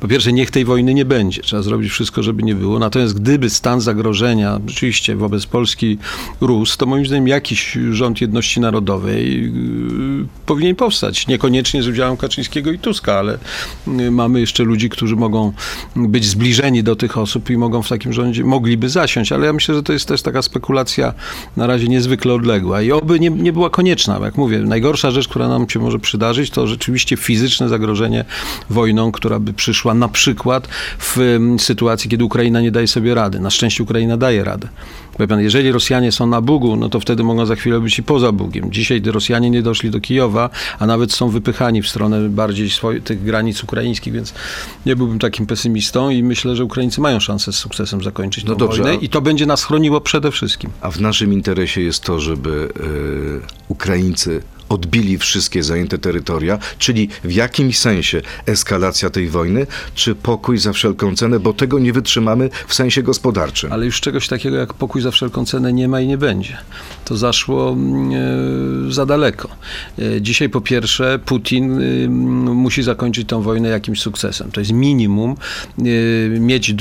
po 0.00 0.08
pierwsze, 0.08 0.32
niech 0.32 0.50
tej 0.50 0.64
wojny 0.64 0.94
nie 0.94 1.04
będzie. 1.04 1.42
Trzeba 1.42 1.62
zrobić 1.62 1.90
wszystko, 1.90 2.22
żeby 2.22 2.42
nie 2.42 2.54
było. 2.54 2.78
Natomiast 2.78 3.20
gdyby 3.20 3.50
stan 3.50 3.80
zagrożenia 3.80 4.60
rzeczywiście 4.66 5.16
wobec 5.16 5.46
Polski 5.46 5.98
rósł, 6.40 6.78
to 6.78 6.86
moim 6.86 7.06
zdaniem 7.06 7.28
jakiś 7.28 7.78
rząd 7.90 8.20
jedności 8.20 8.60
narodowej 8.60 9.42
yy, 9.42 10.26
powinien 10.46 10.76
powstać. 10.76 11.26
Niekoniecznie 11.26 11.82
z 11.82 11.88
udziałem 11.88 12.16
Kaczyńskiego 12.16 12.72
i 12.72 12.78
Tuska, 12.78 13.14
ale 13.14 13.38
yy, 13.86 14.10
mamy 14.10 14.40
jeszcze 14.40 14.64
ludzi, 14.64 14.88
którzy 14.88 15.16
mogą 15.16 15.52
być 15.96 16.24
zbliżeni 16.24 16.82
do 16.82 16.96
tych 16.96 17.18
osób 17.18 17.50
i 17.50 17.56
mogą 17.56 17.82
w 17.82 17.88
takim 17.88 18.12
rządzie, 18.12 18.44
mogliby 18.44 18.88
zasiąść. 18.88 19.32
Ale 19.32 19.46
ja 19.46 19.52
myślę, 19.52 19.74
że 19.74 19.82
to 19.82 19.92
jest 19.92 20.08
też 20.08 20.22
taka 20.34 20.42
spekulacja 20.42 21.14
na 21.56 21.66
razie 21.66 21.88
niezwykle 21.88 22.34
odległa 22.34 22.82
i 22.82 22.92
oby 22.92 23.20
nie, 23.20 23.30
nie 23.30 23.52
była 23.52 23.70
konieczna. 23.70 24.18
Jak 24.22 24.36
mówię, 24.36 24.58
najgorsza 24.58 25.10
rzecz, 25.10 25.28
która 25.28 25.48
nam 25.48 25.68
się 25.68 25.80
może 25.80 25.98
przydarzyć, 25.98 26.50
to 26.50 26.66
rzeczywiście 26.66 27.16
fizyczne 27.16 27.68
zagrożenie 27.68 28.24
wojną, 28.70 29.12
która 29.12 29.38
by 29.38 29.52
przyszła 29.52 29.94
na 29.94 30.08
przykład 30.08 30.68
w 30.98 31.18
em, 31.18 31.58
sytuacji, 31.58 32.10
kiedy 32.10 32.24
Ukraina 32.24 32.60
nie 32.60 32.70
daje 32.70 32.88
sobie 32.88 33.14
rady. 33.14 33.40
Na 33.40 33.50
szczęście 33.50 33.82
Ukraina 33.82 34.16
daje 34.16 34.44
radę. 34.44 34.68
Pan, 35.18 35.40
jeżeli 35.40 35.72
Rosjanie 35.72 36.12
są 36.12 36.26
na 36.26 36.40
Bugu, 36.40 36.76
no 36.76 36.88
to 36.88 37.00
wtedy 37.00 37.22
mogą 37.22 37.46
za 37.46 37.56
chwilę 37.56 37.80
być 37.80 37.98
i 37.98 38.02
poza 38.02 38.32
Bugiem. 38.32 38.72
Dzisiaj 38.72 39.02
Rosjanie 39.04 39.50
nie 39.50 39.62
doszli 39.62 39.90
do 39.90 40.00
Kijowa, 40.00 40.50
a 40.78 40.86
nawet 40.86 41.12
są 41.12 41.28
wypychani 41.28 41.82
w 41.82 41.88
stronę 41.88 42.28
bardziej 42.28 42.68
swoi- 42.68 43.00
tych 43.00 43.22
granic 43.22 43.64
ukraińskich, 43.64 44.12
więc 44.12 44.34
nie 44.86 44.96
byłbym 44.96 45.18
takim 45.18 45.46
pesymistą 45.46 46.10
i 46.10 46.22
myślę, 46.22 46.56
że 46.56 46.64
Ukraińcy 46.64 47.00
mają 47.00 47.20
szansę 47.20 47.52
z 47.52 47.56
sukcesem 47.56 48.02
zakończyć 48.02 48.44
No 48.44 48.52
tę 48.52 48.58
dobrze, 48.58 48.82
wojnę 48.82 48.98
i 48.98 49.08
to 49.08 49.20
będzie 49.20 49.46
nas 49.46 49.64
chroniło 49.64 50.00
przede 50.00 50.30
wszystkim. 50.30 50.70
A 50.80 50.90
w 50.90 51.00
naszym 51.00 51.32
interesie 51.32 51.80
jest 51.80 52.02
to, 52.02 52.20
żeby 52.20 52.68
e, 52.76 52.84
Ukraińcy 53.68 54.42
odbili 54.74 55.18
wszystkie 55.18 55.62
zajęte 55.62 55.98
terytoria, 55.98 56.58
czyli 56.78 57.08
w 57.24 57.32
jakimś 57.32 57.78
sensie 57.78 58.22
eskalacja 58.46 59.10
tej 59.10 59.28
wojny, 59.28 59.66
czy 59.94 60.14
pokój 60.14 60.58
za 60.58 60.72
wszelką 60.72 61.16
cenę, 61.16 61.40
bo 61.40 61.52
tego 61.52 61.78
nie 61.78 61.92
wytrzymamy 61.92 62.50
w 62.68 62.74
sensie 62.74 63.02
gospodarczym. 63.02 63.72
Ale 63.72 63.86
już 63.86 64.00
czegoś 64.00 64.28
takiego 64.28 64.56
jak 64.56 64.74
pokój 64.74 65.02
za 65.02 65.10
wszelką 65.10 65.44
cenę 65.44 65.72
nie 65.72 65.88
ma 65.88 66.00
i 66.00 66.06
nie 66.06 66.18
będzie. 66.18 66.56
To 67.04 67.16
zaszło 67.16 67.70
mm, 67.70 68.10
e, 68.88 68.92
za 68.92 69.06
daleko. 69.06 69.48
E, 69.98 70.22
dzisiaj 70.22 70.48
po 70.48 70.60
pierwsze 70.60 71.18
Putin 71.24 71.80
y, 71.80 72.08
musi 72.54 72.82
zakończyć 72.82 73.28
tę 73.28 73.42
wojnę 73.42 73.68
jakimś 73.68 74.00
sukcesem. 74.00 74.50
To 74.50 74.60
jest 74.60 74.72
minimum 74.72 75.36
y, 75.78 76.36
mieć 76.40 76.74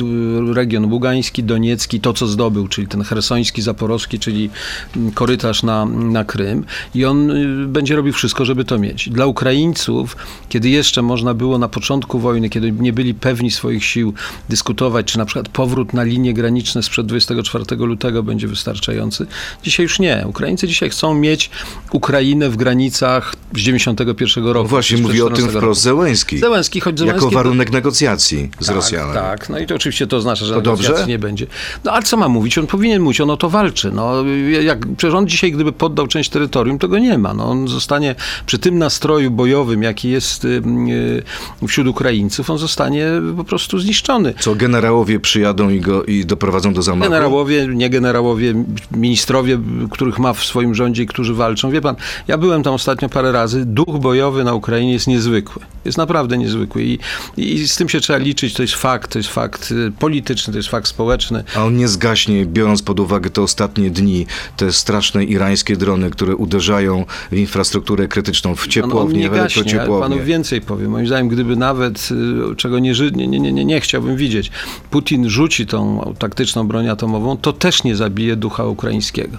region 0.54 0.88
bugański, 0.88 1.44
doniecki, 1.44 2.00
to 2.00 2.14
co 2.14 2.28
zdobył, 2.28 2.68
czyli 2.68 2.88
ten 2.88 3.02
hersoński, 3.02 3.62
zaporowski, 3.62 4.20
czyli 4.20 4.50
mm, 4.96 5.12
korytarz 5.12 5.64
na, 5.64 5.86
na 5.86 6.24
Krym 6.24 6.66
i 6.96 7.06
on 7.06 7.32
y, 7.32 7.68
będzie 7.84 7.96
robił 7.96 8.14
wszystko, 8.14 8.46
żeby 8.46 8.66
to 8.66 8.80
mieć. 8.80 9.10
Dla 9.10 9.26
Ukraińców, 9.26 10.18
kiedy 10.50 10.70
jeszcze 10.70 11.02
można 11.02 11.34
było 11.34 11.58
na 11.58 11.68
początku 11.68 12.20
wojny, 12.20 12.50
kiedy 12.50 12.72
nie 12.72 12.94
byli 12.94 13.14
pewni 13.14 13.52
swoich 13.52 13.86
sił, 13.86 14.14
dyskutować, 14.50 15.06
czy 15.06 15.18
na 15.18 15.26
przykład 15.26 15.50
powrót 15.50 15.94
na 15.94 16.04
linie 16.04 16.34
graniczne 16.34 16.84
sprzed 16.84 17.06
24 17.06 17.66
lutego 17.76 18.24
będzie 18.24 18.48
wystarczający, 18.48 19.26
dzisiaj 19.64 19.84
już 19.84 20.00
nie. 20.00 20.24
Ukraińcy 20.28 20.68
dzisiaj 20.68 20.90
chcą 20.90 21.14
mieć 21.14 21.50
Ukrainę 21.92 22.50
w 22.50 22.56
granicach 22.56 23.36
z 23.56 23.60
91 23.60 24.46
roku. 24.46 24.64
No 24.64 24.70
właśnie, 24.70 24.98
mówi 24.98 25.22
o 25.22 25.26
tym 25.26 25.36
14 25.36 25.60
wprost 25.60 25.86
roku. 25.86 25.98
Zełenski. 25.98 26.40
Zełenski, 26.40 26.80
choć 26.80 27.00
Jako 27.00 27.06
Zełenski... 27.06 27.36
warunek 27.36 27.72
negocjacji 27.72 28.50
z 28.60 28.66
tak, 28.66 28.76
Rosjanami. 28.76 29.14
Tak, 29.14 29.50
no 29.50 29.60
i 29.60 29.68
to 29.68 29.76
oczywiście 29.76 30.08
to 30.08 30.18
oznacza, 30.18 30.46
że 30.46 30.54
To 30.54 30.62
dobrze? 30.62 30.84
negocjacji 30.84 31.12
nie 31.12 31.20
będzie. 31.20 31.48
No 31.84 31.92
ale 31.92 32.04
co 32.04 32.18
ma 32.18 32.30
mówić? 32.30 32.58
On 32.58 32.68
powinien 32.68 33.02
mówić, 33.02 33.22
on 33.22 33.30
o 33.30 33.38
to 33.38 33.50
walczy. 33.50 33.92
No, 33.92 34.24
jak, 34.62 34.80
przecież 34.98 35.16
on 35.16 35.28
dzisiaj, 35.28 35.52
gdyby 35.52 35.72
poddał 35.72 36.08
część 36.08 36.30
terytorium, 36.30 36.80
to 36.80 36.88
go 36.88 37.00
nie 37.00 37.18
ma. 37.18 37.34
No, 37.34 37.46
on 37.50 37.63
zostanie 37.68 38.16
przy 38.46 38.60
tym 38.60 38.78
nastroju 38.78 39.32
bojowym, 39.32 39.84
jaki 39.84 40.10
jest 40.10 40.46
y, 40.46 40.62
y, 41.62 41.68
wśród 41.68 41.88
Ukraińców, 41.88 42.50
on 42.50 42.58
zostanie 42.58 43.06
po 43.38 43.44
prostu 43.44 43.80
zniszczony. 43.80 44.34
Co 44.40 44.56
generałowie 44.56 45.20
przyjadą 45.20 45.70
i 45.70 45.80
go 45.80 46.04
i 46.04 46.26
doprowadzą 46.26 46.74
do 46.74 46.82
zamachu? 46.82 47.12
Generałowie, 47.12 47.68
nie 47.68 47.90
generałowie, 47.90 48.54
ministrowie, 48.92 49.60
których 49.92 50.20
ma 50.20 50.34
w 50.34 50.44
swoim 50.44 50.76
rządzie 50.76 51.04
i 51.04 51.06
którzy 51.06 51.34
walczą. 51.34 51.72
Wie 51.72 51.82
pan, 51.82 51.96
ja 52.28 52.38
byłem 52.38 52.64
tam 52.64 52.74
ostatnio 52.74 53.10
parę 53.10 53.32
razy. 53.32 53.66
Duch 53.66 54.00
bojowy 54.00 54.44
na 54.44 54.54
Ukrainie 54.54 54.94
jest 54.94 55.08
niezwykły. 55.08 55.62
Jest 55.86 55.98
naprawdę 55.98 56.38
niezwykły 56.38 56.84
i, 56.84 57.00
i 57.38 57.68
z 57.68 57.76
tym 57.76 57.90
się 57.90 58.00
trzeba 58.00 58.20
liczyć. 58.20 58.54
To 58.54 58.62
jest 58.62 58.76
fakt, 58.76 59.12
to 59.12 59.20
jest 59.20 59.30
fakt 59.30 59.72
y, 59.72 59.92
polityczny, 60.00 60.54
to 60.54 60.60
jest 60.60 60.70
fakt 60.70 60.88
społeczny. 60.88 61.44
A 61.56 61.66
on 61.66 61.78
nie 61.78 61.88
zgaśnie, 61.88 62.46
biorąc 62.46 62.82
pod 62.82 63.00
uwagę 63.00 63.30
te 63.30 63.42
ostatnie 63.42 63.90
dni, 63.90 64.26
te 64.58 64.72
straszne 64.72 65.24
irańskie 65.24 65.76
drony, 65.76 66.10
które 66.10 66.36
uderzają 66.36 67.06
w 67.32 67.36
infrastrukturę 67.36 67.53
krytyczną, 68.08 68.56
w 68.56 68.68
nie 69.18 69.30
w 69.30 69.34
elektrociepłownie. 69.34 70.10
panu 70.10 70.26
więcej 70.26 70.62
powiem. 70.62 70.92
Moim 70.92 71.08
zdaniem, 71.08 71.28
gdyby 71.28 71.56
nawet, 71.56 72.10
y, 72.52 72.56
czego 72.56 72.80
nie, 72.80 72.94
nie, 73.14 73.28
nie, 73.28 73.40
nie, 73.40 73.66
nie 73.66 73.82
chciałbym 73.82 74.16
widzieć, 74.16 74.52
Putin 74.90 75.30
rzuci 75.30 75.66
tą 75.66 76.14
taktyczną 76.20 76.68
broń 76.68 76.90
atomową, 76.90 77.38
to 77.38 77.54
też 77.54 77.84
nie 77.84 77.96
zabije 77.96 78.36
ducha 78.36 78.66
ukraińskiego. 78.66 79.38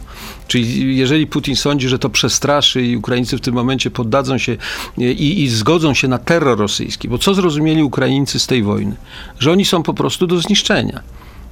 Czyli 0.49 0.97
jeżeli 0.97 1.27
Putin 1.27 1.57
sądzi, 1.57 1.89
że 1.89 1.99
to 1.99 2.11
przestraszy 2.11 2.83
i 2.83 2.97
Ukraińcy 2.97 3.37
w 3.39 3.41
tym 3.41 3.55
momencie 3.55 3.91
poddadzą 3.91 4.39
się 4.39 4.53
y, 4.99 5.13
i, 5.13 5.43
i 5.43 5.49
zgodzą 5.49 5.95
się 5.95 6.09
na 6.09 6.19
terror 6.19 6.59
rosyjski, 6.59 7.09
bo 7.09 7.19
co 7.19 7.35
zrozumieli 7.35 7.83
Ukraińcy 7.83 8.39
z 8.39 8.47
tej 8.47 8.63
wojny? 8.63 8.97
Że 9.39 9.53
oni 9.53 9.65
są 9.65 9.83
po 9.83 9.95
prostu 9.95 10.27
do 10.27 10.41
zniszczenia. 10.41 11.01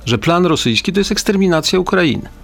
Że 0.07 0.19
plan 0.19 0.47
rosyjski 0.47 0.93
to 0.93 1.01
jest 1.01 1.13
eksterminacja 1.13 1.79
Ukrainy. 1.79 2.42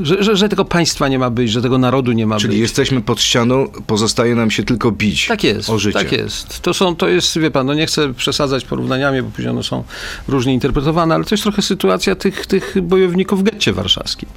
Że, 0.00 0.22
że, 0.22 0.36
że 0.36 0.48
tego 0.48 0.64
państwa 0.64 1.08
nie 1.08 1.18
ma 1.18 1.30
być, 1.30 1.50
że 1.50 1.62
tego 1.62 1.78
narodu 1.78 2.12
nie 2.12 2.26
ma 2.26 2.34
być. 2.34 2.42
Czyli 2.42 2.58
jesteśmy 2.60 3.00
pod 3.00 3.20
ścianą, 3.20 3.66
pozostaje 3.86 4.34
nam 4.34 4.50
się 4.50 4.62
tylko 4.62 4.92
bić 4.92 5.26
Tak 5.26 5.44
jest, 5.44 5.70
o 5.70 5.78
życie. 5.78 5.98
tak 5.98 6.12
jest. 6.12 6.60
To, 6.60 6.74
są, 6.74 6.96
to 6.96 7.08
jest, 7.08 7.38
wie 7.38 7.50
pan, 7.50 7.66
no 7.66 7.74
nie 7.74 7.86
chcę 7.86 8.14
przesadzać 8.14 8.64
porównaniami, 8.64 9.22
bo 9.22 9.30
później 9.30 9.50
one 9.50 9.62
są 9.62 9.84
różnie 10.28 10.54
interpretowane, 10.54 11.14
ale 11.14 11.24
to 11.24 11.34
jest 11.34 11.42
trochę 11.42 11.62
sytuacja 11.62 12.14
tych, 12.14 12.46
tych 12.46 12.74
bojowników 12.82 13.40
w 13.40 13.42
getcie 13.42 13.72
warszawskim. 13.72 14.28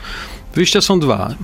Wyjścia 0.55 0.81
są 0.81 0.99
dwa. 0.99 1.35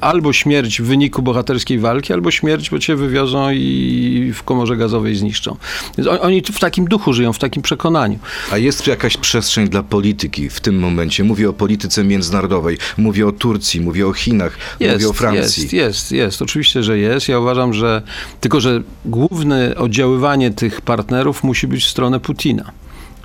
Albo 0.00 0.32
śmierć 0.32 0.80
w 0.82 0.84
wyniku 0.84 1.22
bohaterskiej 1.22 1.78
walki, 1.78 2.12
albo 2.12 2.30
śmierć, 2.30 2.70
bo 2.70 2.78
cię 2.78 2.96
wywiozą 2.96 3.50
i 3.50 4.32
w 4.34 4.42
komorze 4.42 4.76
gazowej 4.76 5.16
zniszczą. 5.16 5.56
Więc 5.98 6.08
on- 6.08 6.18
oni 6.20 6.42
w 6.42 6.58
takim 6.58 6.84
duchu 6.84 7.12
żyją, 7.12 7.32
w 7.32 7.38
takim 7.38 7.62
przekonaniu. 7.62 8.18
A 8.52 8.58
jest 8.58 8.86
jakaś 8.86 9.16
przestrzeń 9.16 9.68
dla 9.68 9.82
polityki 9.82 10.48
w 10.50 10.60
tym 10.60 10.78
momencie? 10.78 11.24
Mówię 11.24 11.50
o 11.50 11.52
polityce 11.52 12.04
międzynarodowej, 12.04 12.78
mówię 12.96 13.26
o 13.26 13.32
Turcji, 13.32 13.80
mówię 13.80 14.06
o 14.06 14.12
Chinach, 14.12 14.58
mówię 14.92 15.08
o 15.08 15.12
Francji. 15.12 15.62
Jest, 15.62 15.72
jest, 15.72 16.12
jest. 16.12 16.42
Oczywiście, 16.42 16.82
że 16.82 16.98
jest. 16.98 17.28
Ja 17.28 17.38
uważam, 17.38 17.74
że 17.74 18.02
tylko, 18.40 18.60
że 18.60 18.82
główne 19.04 19.74
oddziaływanie 19.76 20.50
tych 20.50 20.80
partnerów 20.80 21.44
musi 21.44 21.66
być 21.66 21.84
w 21.84 21.88
stronę 21.88 22.20
Putina. 22.20 22.70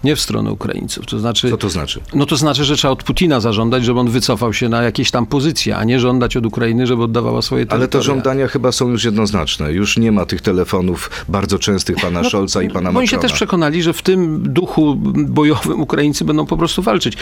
Nie 0.06 0.16
w 0.16 0.22
stronę 0.22 0.52
Ukraińców. 0.52 1.06
To 1.06 1.20
znaczy, 1.20 1.50
Co 1.50 1.58
to 1.58 1.70
znaczy? 1.70 2.00
no 2.14 2.26
to 2.26 2.38
znaczy, 2.38 2.64
że 2.66 2.76
trzeba 2.76 2.92
od 2.92 3.04
Putina 3.04 3.40
zażądać, 3.40 3.86
żeby 3.86 4.00
on 4.00 4.10
wycofał 4.10 4.54
się 4.54 4.70
na 4.70 4.82
jakieś 4.84 5.12
tam 5.12 5.26
pozycje, 5.26 5.78
a 5.78 5.84
nie 5.84 6.00
żądać 6.00 6.38
od 6.38 6.46
Ukrainy, 6.46 6.88
żeby 6.88 7.04
oddawała 7.04 7.42
swoje 7.42 7.62
Ale 7.62 7.68
terytoria. 7.70 8.02
te 8.04 8.06
żądania 8.06 8.48
chyba 8.48 8.72
są 8.72 8.90
już 8.90 9.04
jednoznaczne. 9.04 9.72
Już 9.74 9.98
nie 9.98 10.12
ma 10.12 10.26
tych 10.26 10.42
telefonów 10.42 11.10
bardzo 11.30 11.60
częstych 11.60 11.96
pana 11.96 12.24
Scholza 12.24 12.62
i 12.64 12.70
pana 12.70 12.92
Bo 12.92 13.00
oni 13.00 13.08
się 13.08 13.16
Macrona. 13.16 13.30
też 13.30 13.36
przekonali, 13.38 13.84
że 13.84 13.94
w 13.94 14.02
tym 14.02 14.44
duchu 14.54 14.96
bojowym 15.28 15.82
Ukraińcy 15.82 16.26
będą 16.26 16.46
po 16.46 16.58
prostu 16.58 16.82
walczyć. 16.82 17.18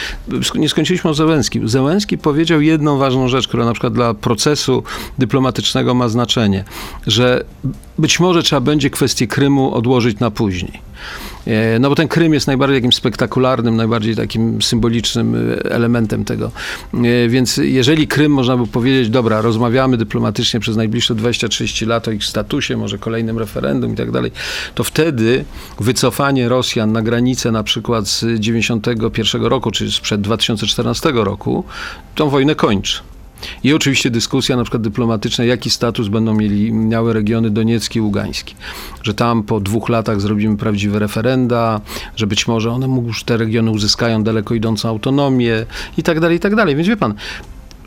Nie 0.55 0.69
skończyliśmy 0.69 1.09
o 1.09 1.13
Zełenskim. 1.13 1.69
Zełenski 1.69 2.17
powiedział 2.17 2.61
jedną 2.61 2.97
ważną 2.97 3.27
rzecz, 3.27 3.47
która 3.47 3.65
na 3.65 3.73
przykład 3.73 3.93
dla 3.93 4.13
procesu 4.13 4.83
dyplomatycznego 5.17 5.93
ma 5.93 6.09
znaczenie, 6.09 6.63
że 7.07 7.43
być 7.97 8.19
może 8.19 8.43
trzeba 8.43 8.59
będzie 8.59 8.89
kwestię 8.89 9.27
Krymu 9.27 9.73
odłożyć 9.75 10.19
na 10.19 10.31
później. 10.31 10.81
E, 11.47 11.79
No 11.79 11.89
bo 11.89 11.95
ten 11.95 12.07
Krym 12.07 12.33
jest 12.33 12.47
najbardziej 12.47 12.77
takim 12.77 12.93
spektakularnym, 12.93 13.75
najbardziej 13.75 14.15
takim 14.15 14.61
symbolicznym 14.61 15.35
e, 15.35 15.71
elementem 15.71 16.25
tego. 16.25 16.51
E, 16.93 17.29
Więc 17.29 17.57
jeżeli 17.57 18.07
Krym, 18.07 18.31
można 18.31 18.57
by 18.57 18.67
powiedzieć, 18.67 19.09
dobra, 19.09 19.41
rozmawiamy 19.41 19.97
dyplomatycznie 19.97 20.59
przez 20.59 20.75
najbliższe 20.75 21.15
20-30 21.15 21.87
lat 21.87 22.07
o 22.07 22.11
ich 22.11 22.23
statusie, 22.23 22.77
może 22.77 22.97
kolejnym 22.97 23.39
referendum 23.39 23.93
i 23.93 23.95
tak 23.95 24.11
dalej, 24.11 24.31
to 24.75 24.83
wtedy 24.83 25.45
wycofanie 25.79 26.49
Rosjan 26.49 26.91
na 26.91 27.01
granicę 27.01 27.51
na 27.51 27.63
przykład 27.63 28.07
z 28.07 28.39
91 28.39 29.45
roku, 29.45 29.71
czy 29.71 29.91
sprzed 29.91 30.21
2014 30.21 31.11
roku, 31.15 31.63
tą 32.15 32.29
wojnę 32.29 32.55
kończy. 32.55 33.12
I 33.63 33.73
oczywiście 33.73 34.09
dyskusja 34.09 34.55
na 34.55 34.63
przykład 34.63 34.83
dyplomatyczna, 34.83 35.43
jaki 35.43 35.69
status 35.69 36.07
będą 36.07 36.33
mieli, 36.33 36.73
miały 36.73 37.13
regiony 37.13 37.49
doniecki 37.49 37.99
i 37.99 38.01
ługański. 38.01 38.55
Że 39.03 39.13
tam 39.13 39.43
po 39.43 39.59
dwóch 39.59 39.89
latach 39.89 40.21
zrobimy 40.21 40.57
prawdziwe 40.57 40.99
referenda, 40.99 41.81
że 42.15 42.27
być 42.27 42.47
może 42.47 42.71
one 42.71 42.87
już 42.87 43.23
te 43.23 43.37
regiony 43.37 43.71
uzyskają 43.71 44.23
daleko 44.23 44.55
idącą 44.55 44.89
autonomię 44.89 45.65
i 45.97 46.03
tak 46.03 46.19
dalej, 46.19 46.37
i 46.37 46.39
tak 46.39 46.55
dalej. 46.55 46.75
Więc 46.75 46.87
wie 46.87 46.97
pan, 46.97 47.13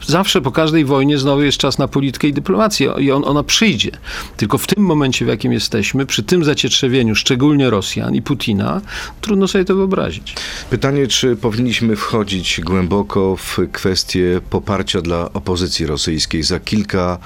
zawsze 0.02 0.40
po 0.40 0.52
każdej 0.52 0.84
wojnie 0.84 1.18
znowu 1.18 1.42
jest 1.42 1.58
czas 1.58 1.78
na 1.78 1.88
politykę 1.88 2.28
i 2.28 2.32
dyplomację 2.32 2.94
i 2.98 3.10
on, 3.10 3.22
ona 3.24 3.42
przyjdzie. 3.42 3.90
Tylko 4.36 4.58
w 4.58 4.66
tym 4.66 4.84
momencie, 4.84 5.24
w 5.24 5.28
jakim 5.28 5.52
jesteśmy, 5.52 6.06
przy 6.06 6.22
tym 6.22 6.44
zacietrzewieniu, 6.44 7.14
szczególnie 7.14 7.70
Rosjan 7.70 8.14
i 8.14 8.22
Putina, 8.22 8.80
trudno 9.20 9.48
sobie 9.48 9.64
to 9.64 9.76
wyobrazić. 9.76 10.34
Pytanie, 10.70 11.06
czy 11.06 11.36
powinniśmy 11.36 11.96
wchodzić 11.96 12.60
głęboko 12.60 13.36
w 13.36 13.58
kwestię 13.72 14.40
poparcia 14.50 15.02
dla 15.02 15.32
opozycji 15.32 15.86
rosyjskiej. 15.86 16.42
Za 16.42 16.60
kilka 16.60 17.18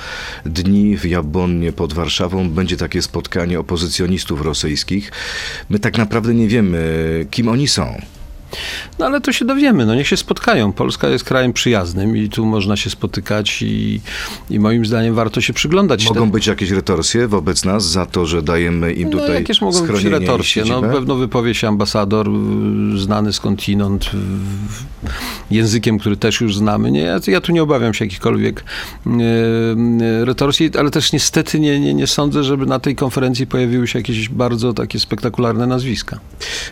dni 0.47 0.97
w 0.97 1.05
Jabłonnie 1.05 1.73
pod 1.73 1.93
Warszawą 1.93 2.51
będzie 2.51 2.77
takie 2.77 3.03
spotkanie 3.03 3.61
opozycjonistów 3.61 4.41
rosyjskich. 4.41 5.13
My 5.71 5.79
tak 5.79 5.99
naprawdę 5.99 6.35
nie 6.35 6.49
wiemy, 6.49 7.27
kim 7.31 7.49
oni 7.49 7.69
są. 7.69 8.01
No 8.99 9.07
ale 9.07 9.21
to 9.21 9.33
się 9.33 9.45
dowiemy, 9.45 9.87
no 9.87 9.95
niech 9.95 10.09
się 10.09 10.17
spotkają. 10.17 10.73
Polska 10.73 11.09
jest 11.09 11.25
krajem 11.25 11.53
przyjaznym 11.53 12.17
i 12.17 12.29
tu 12.29 12.47
można 12.47 12.77
się 12.77 12.91
spotykać 12.91 13.63
i, 13.63 14.01
i 14.51 14.59
moim 14.59 14.87
zdaniem 14.87 15.15
warto 15.15 15.41
się 15.41 15.53
przyglądać. 15.53 16.09
Mogą 16.09 16.27
Te- 16.27 16.33
być 16.33 16.47
jakieś 16.47 16.71
retorsje 16.71 17.29
wobec 17.29 17.65
nas 17.65 17.87
za 17.87 18.07
to, 18.07 18.27
że 18.27 18.43
dajemy 18.43 18.93
im 18.93 19.11
no, 19.11 19.19
tutaj 19.19 19.35
jakieś 19.35 19.61
mogą 19.61 19.87
być 19.87 20.05
retorsje. 20.05 20.65
No, 20.65 20.83
pewno 20.83 21.15
wypowie 21.15 21.55
się 21.55 21.69
ambasador 21.69 22.29
y, 22.29 22.99
znany 22.99 23.33
skądinąd 23.33 24.11
językiem, 25.51 25.99
który 25.99 26.17
też 26.17 26.41
już 26.41 26.57
znamy. 26.57 26.91
Nie, 26.91 27.01
ja, 27.01 27.21
ja 27.27 27.41
tu 27.41 27.53
nie 27.53 27.63
obawiam 27.63 27.95
się 27.95 28.05
jakichkolwiek 28.05 28.65
y, 29.07 29.11
y, 30.21 30.25
retorsji, 30.25 30.71
ale 30.79 30.91
też 30.91 31.13
niestety 31.13 31.61
nie, 31.61 31.81
nie, 31.81 31.95
nie 31.95 32.07
sądzę, 32.07 32.45
żeby 32.45 32.67
na 32.67 32.79
tej 32.79 32.97
konferencji 32.97 33.47
pojawiły 33.47 33.87
się 33.87 33.99
jakieś 33.99 34.29
bardzo 34.29 34.73
takie 34.73 35.01
spektakularne 35.01 35.67
nazwiska. 35.67 36.21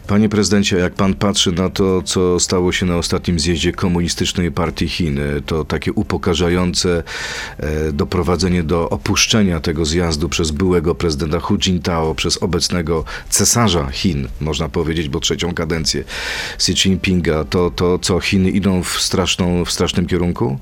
Panie 0.06 0.28
prezydencie, 0.28 0.76
jak 0.76 0.94
pan 0.94 1.14
patrzy 1.14 1.52
na 1.52 1.67
to, 1.70 2.02
co 2.02 2.40
stało 2.40 2.72
się 2.72 2.87
na 2.87 2.96
ostatnim 2.96 3.40
zjeździe 3.40 3.72
Komunistycznej 3.72 4.52
Partii 4.52 4.88
Chin, 4.88 5.20
to 5.46 5.64
takie 5.64 5.92
upokarzające 5.92 7.02
e, 7.58 7.92
doprowadzenie 7.92 8.62
do 8.62 8.90
opuszczenia 8.90 9.60
tego 9.60 9.84
zjazdu 9.84 10.28
przez 10.28 10.50
byłego 10.50 10.94
prezydenta 10.94 11.40
Hu 11.40 11.58
Jintao, 11.58 12.14
przez 12.14 12.42
obecnego 12.42 13.04
cesarza 13.28 13.90
Chin, 13.90 14.28
można 14.40 14.68
powiedzieć, 14.68 15.08
bo 15.08 15.20
trzecią 15.20 15.54
kadencję 15.54 16.04
Xi 16.54 16.72
Jinpinga, 16.72 17.44
to, 17.44 17.70
to 17.70 17.98
co 17.98 18.20
Chiny 18.20 18.50
idą 18.50 18.82
w, 18.82 19.02
straszną, 19.02 19.64
w 19.64 19.70
strasznym 19.70 20.06
kierunku? 20.06 20.58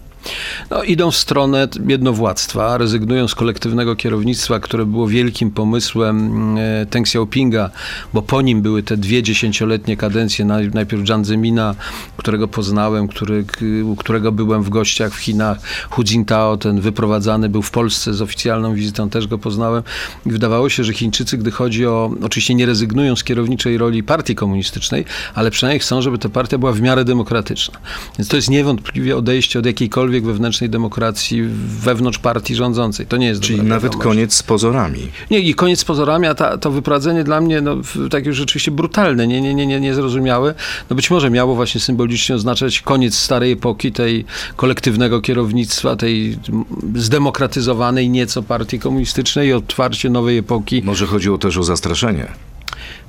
No, 0.70 0.82
idą 0.82 1.10
w 1.10 1.16
stronę 1.16 1.68
jednowładztwa, 1.88 2.78
rezygnują 2.78 3.28
z 3.28 3.34
kolektywnego 3.34 3.96
kierownictwa, 3.96 4.60
które 4.60 4.86
było 4.86 5.08
wielkim 5.08 5.50
pomysłem 5.50 6.58
e, 6.58 6.86
Deng 6.86 7.06
Xiaopinga, 7.06 7.70
bo 8.14 8.22
po 8.22 8.42
nim 8.42 8.62
były 8.62 8.82
te 8.82 8.96
dwie 8.96 9.22
dziesięcioletnie 9.22 9.96
kadencje. 9.96 10.44
Naj- 10.44 10.74
Najpierw 10.74 11.02
Jiang 11.02 11.26
Zemina, 11.26 11.74
którego 12.16 12.48
poznałem, 12.48 13.08
który, 13.08 13.44
u 13.84 13.96
którego 13.96 14.32
byłem 14.32 14.62
w 14.62 14.68
gościach 14.68 15.14
w 15.14 15.18
Chinach. 15.18 15.58
Hu 15.90 16.02
Jintao, 16.04 16.56
ten 16.56 16.80
wyprowadzany, 16.80 17.48
był 17.48 17.62
w 17.62 17.70
Polsce 17.70 18.14
z 18.14 18.22
oficjalną 18.22 18.74
wizytą, 18.74 19.10
też 19.10 19.26
go 19.26 19.38
poznałem. 19.38 19.82
I 20.26 20.30
wydawało 20.30 20.68
się, 20.68 20.84
że 20.84 20.92
Chińczycy, 20.92 21.38
gdy 21.38 21.50
chodzi 21.50 21.86
o, 21.86 22.10
oczywiście 22.22 22.54
nie 22.54 22.66
rezygnują 22.66 23.16
z 23.16 23.24
kierowniczej 23.24 23.78
roli 23.78 24.02
partii 24.02 24.34
komunistycznej, 24.34 25.04
ale 25.34 25.50
przynajmniej 25.50 25.80
chcą, 25.80 26.02
żeby 26.02 26.18
ta 26.18 26.28
partia 26.28 26.58
była 26.58 26.72
w 26.72 26.80
miarę 26.80 27.04
demokratyczna. 27.04 27.78
Więc 28.18 28.28
to 28.28 28.36
jest 28.36 28.50
niewątpliwie 28.50 29.16
odejście 29.16 29.58
od 29.58 29.66
jakiejkolwiek 29.66 30.15
wewnętrznej 30.24 30.70
demokracji 30.70 31.42
wewnątrz 31.80 32.18
partii 32.18 32.54
rządzącej. 32.54 33.06
To 33.06 33.16
nie 33.16 33.26
jest 33.26 33.40
Czyli 33.40 33.62
nawet 33.62 33.82
wiadomość. 33.84 34.08
koniec 34.08 34.34
z 34.34 34.42
pozorami. 34.42 35.08
Nie, 35.30 35.38
i 35.38 35.54
koniec 35.54 35.80
z 35.80 35.84
pozorami, 35.84 36.26
a 36.26 36.34
ta, 36.34 36.58
to 36.58 36.70
wyprowadzenie 36.70 37.24
dla 37.24 37.40
mnie 37.40 37.60
no, 37.60 37.76
takie 38.10 38.26
już 38.28 38.36
rzeczywiście 38.36 38.70
brutalne, 38.70 39.26
nie, 39.26 39.40
nie, 39.40 39.54
nie, 39.54 39.66
nie, 39.66 39.80
niezrozumiałe. 39.80 40.54
No 40.90 40.96
być 40.96 41.10
może 41.10 41.30
miało 41.30 41.54
właśnie 41.54 41.80
symbolicznie 41.80 42.34
oznaczać 42.34 42.80
koniec 42.80 43.14
starej 43.14 43.52
epoki, 43.52 43.92
tej 43.92 44.24
kolektywnego 44.56 45.20
kierownictwa, 45.20 45.96
tej 45.96 46.38
zdemokratyzowanej 46.94 48.10
nieco 48.10 48.42
partii 48.42 48.78
komunistycznej 48.78 49.48
i 49.48 49.52
otwarcie 49.52 50.10
nowej 50.10 50.38
epoki. 50.38 50.82
Może 50.84 51.06
chodziło 51.06 51.38
też 51.38 51.56
o 51.56 51.62
zastraszenie. 51.62 52.26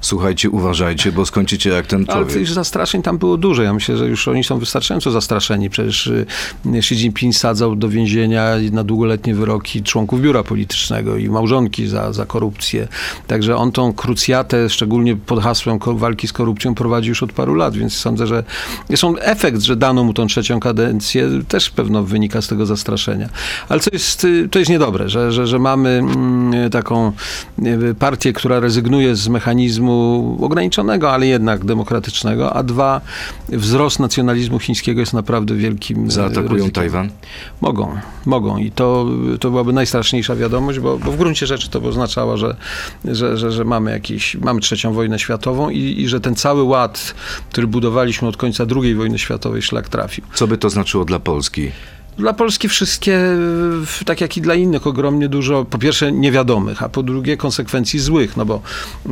Słuchajcie, 0.02 0.50
uważajcie, 0.50 1.12
bo 1.12 1.26
skończycie 1.26 1.70
jak 1.70 1.88
ten 1.88 2.06
Ale 2.08 2.18
człowiek. 2.18 2.34
tych 2.34 2.50
zastraszeń 2.50 3.02
tam 3.02 3.18
było 3.18 3.38
dużo. 3.38 3.64
Ja 3.64 3.74
myślę, 3.74 3.98
że 3.98 4.08
już 4.08 4.28
oni 4.28 4.44
są 4.44 4.60
wystarczająco 4.60 5.12
zastraszeni. 5.12 5.70
Przecież 5.70 6.08
y, 6.08 6.26
Xi 6.66 6.96
Jinping 6.96 7.36
sadzał 7.36 7.76
do 7.76 7.90
więzienia 7.90 8.46
na 8.72 8.84
długoletnie 8.84 9.36
wyroki 9.36 9.84
członków 9.84 10.22
biura 10.22 10.44
politycznego 10.44 11.18
i 11.18 11.30
małżonki 11.30 11.88
za, 11.88 12.14
za 12.14 12.26
korupcję. 12.26 12.88
Także 13.28 13.56
on 13.56 13.72
tą 13.72 13.94
krucjatę, 13.94 14.70
szczególnie 14.70 15.16
pod 15.16 15.44
hasłem 15.44 15.80
walki 15.96 16.28
z 16.28 16.34
korupcją, 16.34 16.76
prowadzi 16.76 17.10
już 17.10 17.24
od 17.24 17.34
paru 17.34 17.56
lat, 17.56 17.76
więc 17.76 17.94
sądzę, 17.94 18.28
że 18.28 18.44
zresztą 18.88 19.18
efekt, 19.18 19.62
że 19.62 19.76
dano 19.76 20.04
mu 20.04 20.14
tą 20.14 20.28
trzecią 20.28 20.60
kadencję, 20.60 21.30
też 21.48 21.70
pewno 21.70 22.04
wynika 22.04 22.42
z 22.42 22.48
tego 22.48 22.66
zastraszenia. 22.66 23.30
Ale 23.70 23.80
co 23.80 23.90
jest, 23.94 24.24
y, 24.24 24.50
to 24.52 24.60
jest 24.60 24.72
niedobre, 24.72 25.10
że, 25.10 25.32
że, 25.32 25.48
że 25.48 25.60
mamy 25.60 25.90
mm, 25.90 26.70
taką 26.70 27.12
y, 27.60 27.96
partię, 28.00 28.34
która 28.34 28.60
rezygnuje 28.60 29.16
z 29.16 29.28
mechanizmu 29.28 29.67
ograniczonego, 30.42 31.12
ale 31.12 31.28
jednak 31.28 31.66
demokratycznego, 31.66 32.54
a 32.54 32.64
dwa, 32.64 33.02
wzrost 33.50 34.00
nacjonalizmu 34.00 34.60
chińskiego 34.60 35.00
jest 35.00 35.14
naprawdę 35.14 35.56
wielkim 35.56 36.08
y, 36.08 36.12
Zaatakują 36.12 36.50
ryzykiem. 36.50 36.72
Tajwan? 36.72 37.10
Mogą, 37.62 37.98
mogą 38.26 38.58
i 38.58 38.72
to, 38.72 39.06
to 39.40 39.50
byłaby 39.50 39.74
najstraszniejsza 39.74 40.36
wiadomość, 40.36 40.80
bo, 40.80 40.98
bo 40.98 41.12
w 41.12 41.18
gruncie 41.18 41.48
rzeczy 41.48 41.70
to 41.70 41.82
by 41.82 41.88
oznaczało, 41.88 42.38
że, 42.38 42.56
że, 43.06 43.38
że, 43.38 43.52
że 43.52 43.66
mamy 43.66 43.92
jakiś, 43.92 44.36
mamy 44.36 44.62
trzecią 44.62 44.94
wojnę 44.94 45.20
światową 45.20 45.70
i, 45.70 46.02
i 46.02 46.08
że 46.08 46.20
ten 46.20 46.36
cały 46.36 46.64
ład, 46.64 47.16
który 47.50 47.68
budowaliśmy 47.68 48.28
od 48.28 48.38
końca 48.38 48.66
II 48.84 48.96
wojny 48.96 49.20
światowej, 49.20 49.62
szlak 49.62 49.90
trafił. 49.90 50.24
Co 50.34 50.48
by 50.48 50.58
to 50.58 50.70
znaczyło 50.70 51.06
dla 51.06 51.20
Polski? 51.20 51.72
Dla 52.18 52.34
Polski 52.34 52.70
wszystkie, 52.70 53.20
tak 54.06 54.22
jak 54.22 54.38
i 54.38 54.42
dla 54.42 54.56
innych, 54.56 54.88
ogromnie 54.88 55.30
dużo, 55.30 55.66
po 55.66 55.78
pierwsze 55.78 56.12
niewiadomych, 56.12 56.84
a 56.84 56.90
po 56.90 57.04
drugie 57.04 57.38
konsekwencji 57.38 58.00
złych, 58.00 58.38
no 58.38 58.46
bo 58.46 58.62
e, 59.06 59.10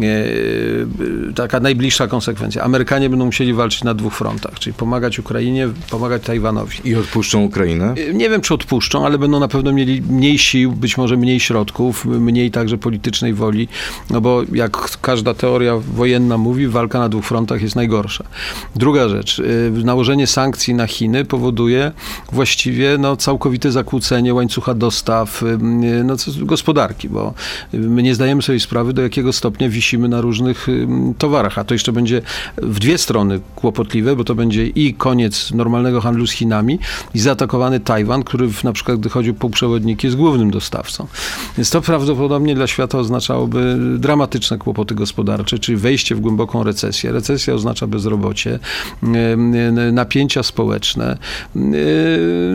taka 1.35 1.59
najbliższa 1.59 2.07
konsekwencja. 2.07 2.63
Amerykanie 2.63 3.09
będą 3.09 3.25
musieli 3.25 3.53
walczyć 3.53 3.83
na 3.83 3.93
dwóch 3.93 4.13
frontach, 4.13 4.59
czyli 4.59 4.73
pomagać 4.73 5.19
Ukrainie, 5.19 5.69
pomagać 5.89 6.23
Tajwanowi. 6.23 6.77
I 6.83 6.95
odpuszczą 6.95 7.43
Ukrainę? 7.43 7.95
Nie 8.13 8.29
wiem, 8.29 8.41
czy 8.41 8.53
odpuszczą, 8.53 9.05
ale 9.05 9.17
będą 9.17 9.39
na 9.39 9.47
pewno 9.47 9.71
mieli 9.71 10.01
mniej 10.01 10.37
sił, 10.37 10.71
być 10.71 10.97
może 10.97 11.17
mniej 11.17 11.39
środków, 11.39 12.05
mniej 12.05 12.51
także 12.51 12.77
politycznej 12.77 13.33
woli, 13.33 13.67
no 14.09 14.21
bo 14.21 14.43
jak 14.53 14.99
każda 15.01 15.33
teoria 15.33 15.77
wojenna 15.77 16.37
mówi, 16.37 16.67
walka 16.67 16.99
na 16.99 17.09
dwóch 17.09 17.25
frontach 17.25 17.61
jest 17.61 17.75
najgorsza. 17.75 18.23
Druga 18.75 19.09
rzecz, 19.09 19.39
y, 19.39 19.71
nałożenie 19.83 20.27
sankcji 20.27 20.73
na 20.73 20.87
Chiny 20.87 21.25
powoduje 21.25 21.91
właściwie 22.31 22.94
no, 22.97 23.15
całkowite 23.15 23.71
zakłócenie 23.71 24.33
łańcucha 24.33 24.73
dostaw 24.73 25.43
ym, 25.43 26.05
no, 26.07 26.17
co- 26.17 26.31
gospodarki, 26.45 27.09
bo 27.09 27.33
my 27.73 28.03
nie 28.03 28.15
zdajemy 28.15 28.41
sobie 28.41 28.59
sprawy, 28.59 28.93
do 28.93 29.01
jakiego 29.01 29.33
stopnia 29.33 29.69
wisimy 29.69 30.09
na 30.09 30.21
różnych 30.21 30.69
ym, 30.69 31.13
towarach, 31.17 31.57
a 31.57 31.63
to 31.63 31.73
jeszcze 31.73 31.91
będzie 31.91 32.21
w 32.57 32.79
dwie 32.79 32.97
strony 32.97 33.39
kłopotliwe, 33.55 34.15
bo 34.15 34.23
to 34.23 34.35
będzie 34.35 34.67
i 34.67 34.93
koniec 34.93 35.51
normalnego 35.51 36.01
handlu 36.01 36.27
z 36.27 36.31
Chinami 36.31 36.79
i 37.13 37.19
zaatakowany 37.19 37.79
Tajwan, 37.79 38.23
który 38.23 38.47
w, 38.47 38.63
na 38.63 38.73
przykład, 38.73 38.99
gdy 38.99 39.09
chodzi 39.09 39.29
o 39.29 39.33
półprzewodniki, 39.33 40.07
jest 40.07 40.17
głównym 40.17 40.51
dostawcą. 40.51 41.07
Więc 41.57 41.69
to 41.69 41.81
prawdopodobnie 41.81 42.55
dla 42.55 42.67
świata 42.67 42.97
oznaczałoby 42.97 43.77
dramatyczne 43.97 44.57
kłopoty 44.57 44.95
gospodarcze, 44.95 45.59
czyli 45.59 45.77
wejście 45.77 46.15
w 46.15 46.19
głęboką 46.19 46.63
recesję. 46.63 47.11
Recesja 47.11 47.53
oznacza 47.53 47.87
bezrobocie, 47.87 48.59
napięcia 49.91 50.43
społeczne. 50.43 51.17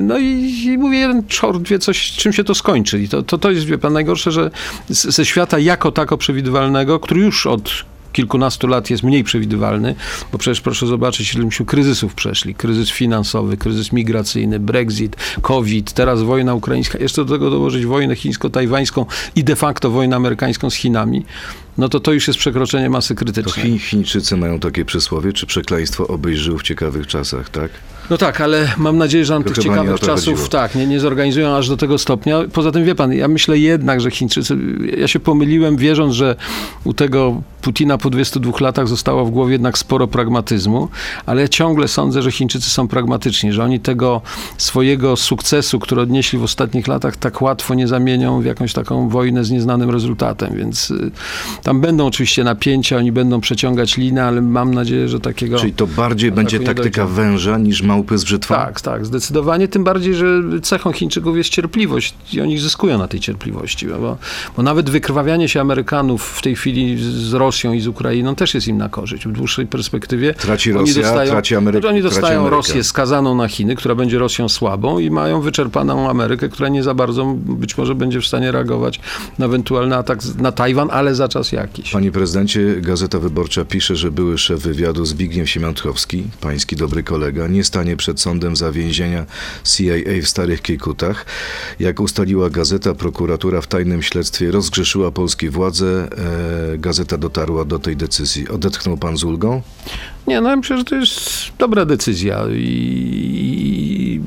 No 0.03 0.19
i, 0.19 0.30
i 0.31 0.79
mówię, 0.79 0.99
jeden 0.99 1.27
czort 1.27 1.69
wie 1.69 1.79
coś, 1.79 2.13
czym 2.13 2.33
się 2.33 2.45
to 2.45 2.55
skończy. 2.55 3.03
I 3.03 3.09
to, 3.09 3.23
to, 3.23 3.39
to 3.39 3.51
jest, 3.51 3.67
wie 3.67 3.79
pan, 3.79 3.93
najgorsze, 3.93 4.33
że 4.33 4.51
ze 4.89 5.25
świata 5.25 5.59
jako 5.59 5.93
tako 5.93 6.17
przewidywalnego, 6.17 7.01
który 7.01 7.21
już 7.21 7.47
od 7.47 7.85
kilkunastu 8.13 8.67
lat 8.67 8.91
jest 8.91 9.03
mniej 9.03 9.25
przewidywalny, 9.25 9.95
bo 10.33 10.39
przecież 10.39 10.61
proszę 10.61 10.87
zobaczyć, 10.87 11.35
ile 11.35 11.45
myśmy 11.45 11.67
kryzysów 11.67 12.15
przeszli. 12.15 12.55
Kryzys 12.55 12.91
finansowy, 12.91 13.57
kryzys 13.57 13.93
migracyjny, 13.93 14.61
Brexit, 14.61 15.17
COVID, 15.43 15.93
teraz 15.93 16.23
wojna 16.23 16.55
ukraińska, 16.55 16.99
jeszcze 16.99 17.25
do 17.25 17.33
tego 17.33 17.51
dołożyć 17.51 17.87
wojnę 17.87 18.17
chińsko-tajwańską 18.17 19.07
i 19.37 19.45
de 19.45 19.57
facto 19.57 19.91
wojnę 19.91 20.17
amerykańską 20.17 20.71
z 20.71 20.75
Chinami, 20.75 21.25
no 21.79 21.89
to 21.89 22.01
to 22.01 22.13
już 22.13 22.29
jest 22.29 22.39
przekroczenie 22.39 22.91
masy 22.91 23.15
To 23.15 23.19
krytycznej. 23.19 23.67
Chiń, 23.67 23.79
Chińczycy 23.79 24.37
mają 24.37 24.61
takie 24.61 24.85
przysłowie, 24.85 25.33
czy 25.33 25.47
przekleństwo 25.47 26.07
obyś 26.07 26.39
żył 26.39 26.59
w 26.59 26.63
ciekawych 26.63 27.07
czasach, 27.07 27.49
tak? 27.49 27.71
No 28.11 28.19
tak, 28.19 28.41
ale 28.41 28.73
mam 28.79 28.99
nadzieję, 28.99 29.25
że 29.25 29.35
nam 29.35 29.45
tych 29.45 29.59
ciekawych 29.59 30.01
czasów 30.01 30.35
chodziło. 30.35 30.49
tak, 30.49 30.75
nie, 30.75 30.87
nie 30.87 31.01
zorganizują 31.01 31.57
aż 31.57 31.69
do 31.69 31.77
tego 31.77 31.99
stopnia. 31.99 32.39
Poza 32.53 32.73
tym 32.73 32.85
wie 32.85 32.95
pan, 32.95 33.13
ja 33.13 33.29
myślę 33.29 33.59
jednak, 33.59 34.01
że 34.01 34.11
Chińczycy, 34.11 34.57
ja 34.99 35.09
się 35.09 35.21
pomyliłem 35.21 35.77
wierząc, 35.77 36.15
że 36.15 36.37
u 36.85 36.95
tego 36.95 37.43
Putina 37.63 37.99
po 37.99 38.11
22 38.11 38.53
latach 38.61 38.89
zostało 38.89 39.25
w 39.25 39.31
głowie 39.31 39.53
jednak 39.53 39.79
sporo 39.79 40.07
pragmatyzmu, 40.07 40.89
ale 41.27 41.43
ja 41.43 41.49
ciągle 41.49 41.89
sądzę, 41.89 42.23
że 42.23 42.31
Chińczycy 42.31 42.71
są 42.71 42.89
pragmatyczni, 42.89 43.53
że 43.53 43.65
oni 43.65 43.81
tego 43.81 44.23
swojego 44.59 45.17
sukcesu, 45.17 45.79
który 45.79 46.01
odnieśli 46.01 46.39
w 46.39 46.43
ostatnich 46.43 46.89
latach, 46.89 47.17
tak 47.17 47.43
łatwo 47.43 47.75
nie 47.75 47.89
zamienią 47.89 48.41
w 48.41 48.45
jakąś 48.45 48.73
taką 48.73 49.09
wojnę 49.09 49.45
z 49.45 49.51
nieznanym 49.51 49.91
rezultatem, 49.91 50.57
więc 50.57 50.91
y, 50.91 51.11
tam 51.63 51.81
będą 51.81 52.07
oczywiście 52.07 52.45
napięcia, 52.45 52.97
oni 52.97 53.13
będą 53.13 53.41
przeciągać 53.41 53.97
linę, 53.97 54.25
ale 54.25 54.41
mam 54.41 54.75
nadzieję, 54.75 55.09
że 55.09 55.21
takiego... 55.21 55.59
Czyli 55.59 55.73
to 55.73 55.87
bardziej 55.87 56.33
będzie 56.33 56.59
tak 56.59 56.67
taktyka 56.67 57.03
dojdzie. 57.05 57.23
węża 57.23 57.59
niż 57.59 57.83
małpy 58.01 58.19
z 58.19 58.25
brzytwą? 58.25 58.55
Tak, 58.55 58.81
tak, 58.81 59.07
zdecydowanie. 59.07 59.69
Tym 59.69 59.85
bardziej, 59.85 60.15
że 60.15 60.27
cechą 60.63 60.93
Chińczyków 60.93 61.37
jest 61.37 61.51
cierpliwość 61.51 62.15
i 62.33 62.41
oni 62.41 62.59
zyskują 62.59 62.99
na 62.99 63.09
tej 63.09 63.21
cierpliwości. 63.21 63.87
Bo, 63.87 64.17
bo 64.57 64.63
nawet 64.63 64.91
wykrwawianie 64.91 65.49
się 65.49 65.61
Amerykanów 65.61 66.23
w 66.25 66.43
tej 66.43 66.57
chwili 66.57 66.99
z- 67.03 67.33
Rosją 67.33 67.73
i 67.73 67.81
z 67.81 67.87
Ukrainą 67.87 68.35
też 68.35 68.55
jest 68.55 68.69
im 68.69 68.79
na 68.79 68.89
korzyść. 68.89 69.27
W 69.27 69.33
dłuższej 69.33 69.67
perspektywie 69.67 70.35
Traci 70.35 70.71
oni 70.73 70.81
Rosja, 70.81 71.03
dostają, 71.03 71.31
traci 71.31 71.57
Ameryka. 71.57 71.89
Oni 71.89 72.01
traci 72.01 72.15
dostają 72.15 72.41
Ameryka. 72.41 72.57
Rosję 72.57 72.85
skazaną 72.85 73.35
na 73.35 73.49
Chiny, 73.49 73.77
która 73.77 73.95
będzie 73.95 74.19
Rosją 74.19 74.49
słabą 74.49 74.99
i 74.99 75.11
mają 75.11 75.41
wyczerpaną 75.41 76.11
Amerykę, 76.11 76.49
która 76.49 76.69
nie 76.69 76.83
za 76.83 76.95
bardzo 76.95 77.35
być 77.37 77.79
może 77.79 77.95
będzie 77.95 78.21
w 78.21 78.27
stanie 78.27 78.53
reagować 78.53 79.01
na 79.39 79.47
ewentualny 79.47 79.97
atak 79.97 80.19
na 80.39 80.53
Tajwan, 80.53 80.89
ale 80.93 81.15
za 81.15 81.29
czas 81.29 81.53
jakiś. 81.53 81.91
Panie 81.91 82.13
prezydencie, 82.13 82.77
Gazeta 82.81 83.19
Wyborcza 83.19 83.65
pisze, 83.65 83.97
że 83.97 84.11
były 84.11 84.39
szef 84.39 84.61
wywiadu 84.61 85.05
Zbigniew 85.05 85.51
Siemiątkowski, 85.51 86.23
pański 86.41 86.77
dobry 86.77 87.03
kolega, 87.03 87.47
nie 87.49 87.65
stanie 87.65 87.90
przed 87.97 88.21
sądem 88.21 88.57
za 88.57 88.73
więzienia 88.73 89.27
CIA 89.65 89.95
w 90.23 90.29
Starych 90.29 90.63
Kiejkutach. 90.63 91.27
Jak 91.81 92.01
ustaliła 92.01 92.51
gazeta, 92.51 92.95
prokuratura 92.95 93.61
w 93.61 93.67
tajnym 93.67 94.03
śledztwie 94.03 94.51
rozgrzeszyła 94.51 95.11
polskie 95.11 95.51
władze. 95.51 96.09
E, 96.75 96.79
gazeta 96.79 97.19
dotarła 97.19 97.65
do 97.65 97.79
tej 97.79 97.97
decyzji. 97.97 98.49
Odetchnął 98.49 98.97
pan 98.97 99.17
z 99.17 99.25
ulgą? 99.25 99.63
Nie, 100.27 100.41
no 100.41 100.51
ja 100.51 100.57
myślę, 100.57 100.79
że 100.79 100.85
to 100.85 100.97
jest 100.97 101.31
dobra 101.59 101.85
decyzja 101.85 102.45
i- 102.55 104.21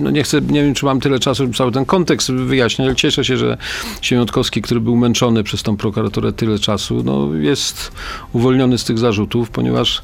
no 0.00 0.10
nie 0.10 0.22
chcę, 0.22 0.40
nie 0.40 0.62
wiem, 0.64 0.74
czy 0.74 0.84
mam 0.84 1.00
tyle 1.00 1.18
czasu, 1.18 1.42
żeby 1.42 1.54
cały 1.54 1.72
ten 1.72 1.84
kontekst 1.84 2.32
wyjaśniać, 2.32 2.86
ale 2.86 2.96
cieszę 2.96 3.24
się, 3.24 3.36
że 3.36 3.56
Siemiątkowski, 4.00 4.62
który 4.62 4.80
był 4.80 4.96
męczony 4.96 5.44
przez 5.44 5.62
tą 5.62 5.76
prokuraturę 5.76 6.32
tyle 6.32 6.58
czasu, 6.58 7.02
no 7.04 7.34
jest 7.34 7.92
uwolniony 8.32 8.78
z 8.78 8.84
tych 8.84 8.98
zarzutów, 8.98 9.50
ponieważ 9.50 10.02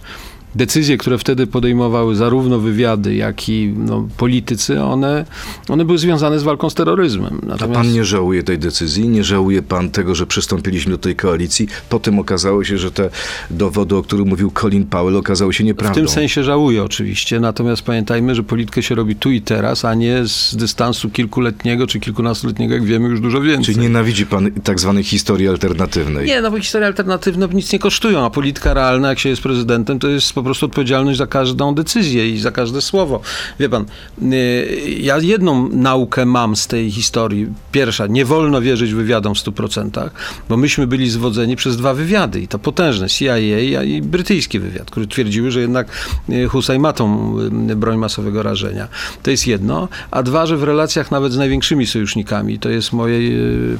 decyzje, 0.56 0.96
które 0.96 1.18
wtedy 1.18 1.46
podejmowały 1.46 2.16
zarówno 2.16 2.58
wywiady, 2.58 3.14
jak 3.14 3.48
i 3.48 3.74
no, 3.76 4.08
politycy, 4.16 4.82
one, 4.82 5.24
one 5.68 5.84
były 5.84 5.98
związane 5.98 6.38
z 6.38 6.42
walką 6.42 6.70
z 6.70 6.74
terroryzmem. 6.74 7.40
A 7.42 7.46
Natomiast... 7.46 7.80
pan 7.80 7.92
nie 7.92 8.04
żałuje 8.04 8.42
tej 8.42 8.58
decyzji? 8.58 9.08
Nie 9.08 9.24
żałuje 9.24 9.62
pan 9.62 9.90
tego, 9.90 10.14
że 10.14 10.26
przystąpiliśmy 10.26 10.92
do 10.92 10.98
tej 10.98 11.16
koalicji? 11.16 11.68
Potem 11.88 12.18
okazało 12.18 12.64
się, 12.64 12.78
że 12.78 12.90
te 12.90 13.10
dowody, 13.50 13.96
o 13.96 14.02
których 14.02 14.26
mówił 14.26 14.50
Colin 14.50 14.86
Powell, 14.86 15.16
okazały 15.16 15.54
się 15.54 15.64
W 15.64 15.66
nieprawdą. 15.66 15.94
tym 15.94 16.08
sensie 16.08 16.44
żałuję 16.44 16.84
oczywiście, 16.84 17.40
natomiast 17.40 17.82
pamiętajmy, 17.82 18.34
że 18.34 18.42
politykę 18.42 18.82
się 18.82 18.94
robi 18.94 19.16
tu 19.16 19.30
i 19.30 19.40
teraz, 19.40 19.84
a 19.84 19.94
nie 19.94 20.26
z 20.26 20.56
dystansu 20.56 21.10
kilkuletniego 21.10 21.86
czy 21.86 22.00
kilkunastoletniego, 22.00 22.74
jak 22.74 22.84
wiemy 22.84 23.08
już 23.08 23.20
dużo 23.20 23.40
więcej. 23.40 23.74
Czyli 23.74 23.86
nienawidzi 23.86 24.26
pan 24.26 24.50
tak 24.52 24.80
zwanej 24.80 25.04
historii 25.04 25.48
alternatywnej? 25.48 26.26
Nie, 26.26 26.40
no 26.40 26.50
bo 26.50 26.58
historie 26.58 26.86
alternatywne 26.86 27.48
nic 27.52 27.72
nie 27.72 27.78
kosztują, 27.78 28.24
a 28.24 28.30
polityka 28.30 28.74
realna, 28.74 29.08
jak 29.08 29.18
się 29.18 29.28
jest 29.28 29.42
prezydentem, 29.42 29.98
to 29.98 30.08
jest 30.08 30.32
po 30.32 30.42
prostu 30.46 30.66
odpowiedzialność 30.66 31.18
za 31.18 31.26
każdą 31.26 31.74
decyzję 31.74 32.30
i 32.30 32.38
za 32.38 32.50
każde 32.50 32.82
słowo. 32.82 33.20
Wie 33.60 33.68
pan, 33.68 33.84
y, 34.22 34.96
ja 35.00 35.18
jedną 35.18 35.68
naukę 35.68 36.26
mam 36.26 36.56
z 36.56 36.66
tej 36.66 36.90
historii. 36.90 37.46
Pierwsza, 37.72 38.06
nie 38.06 38.24
wolno 38.24 38.60
wierzyć 38.60 38.94
wywiadom 38.94 39.34
w 39.34 39.38
100%, 39.38 40.10
bo 40.48 40.56
myśmy 40.56 40.86
byli 40.86 41.10
zwodzeni 41.10 41.56
przez 41.56 41.76
dwa 41.76 41.94
wywiady 41.94 42.40
i 42.40 42.48
to 42.48 42.58
potężne, 42.58 43.08
CIA 43.08 43.38
i 43.38 44.02
brytyjski 44.02 44.58
wywiad, 44.58 44.90
które 44.90 45.06
twierdziły, 45.06 45.50
że 45.50 45.60
jednak 45.60 45.88
y, 46.30 46.48
Hussein 46.48 46.82
ma 46.82 46.92
tą 46.92 47.36
y, 47.70 47.76
broń 47.76 47.98
masowego 47.98 48.42
rażenia. 48.42 48.88
To 49.22 49.30
jest 49.30 49.46
jedno, 49.46 49.88
a 50.10 50.22
dwa, 50.22 50.46
że 50.46 50.56
w 50.56 50.62
relacjach 50.62 51.10
nawet 51.10 51.32
z 51.32 51.36
największymi 51.36 51.86
sojusznikami, 51.86 52.58
to 52.58 52.68
jest 52.68 52.92
moje 52.92 53.16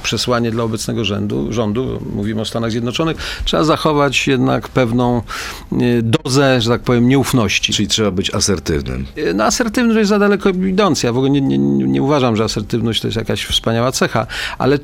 przesłanie 0.03 0.51
dla 0.51 0.65
obecnego 0.65 1.05
rządu, 1.05 1.53
rządu, 1.53 2.03
mówimy 2.15 2.41
o 2.41 2.45
Stanach 2.45 2.71
Zjednoczonych, 2.71 3.17
trzeba 3.45 3.65
zachować 3.65 4.27
jednak 4.27 4.69
pewną 4.69 5.23
y, 5.73 6.03
że 6.65 6.71
tak 6.71 6.83
powiem, 6.83 7.09
nieufności. 7.09 7.73
Czyli 7.73 7.89
trzeba 7.89 8.11
być 8.11 8.35
asertywnym. 8.35 9.07
Y, 9.19 9.35
No, 9.35 9.45
asertywność 9.45 9.99
jest 9.99 10.09
za 10.09 10.19
daleko 10.19 10.51
idąca. 10.51 11.09
Ja 11.09 11.13
w 11.13 11.17
ogóle 11.17 11.31
nie, 11.31 11.41
nie, 11.41 11.59
nie 11.59 12.03
uważam, 12.03 12.37
że 12.37 12.45
asertywność 12.45 13.01
to 13.01 13.07
jest 13.09 13.17
jakaś 13.17 13.45
wspaniała 13.45 13.93
cecha, 13.93 14.27
ale 14.59 14.79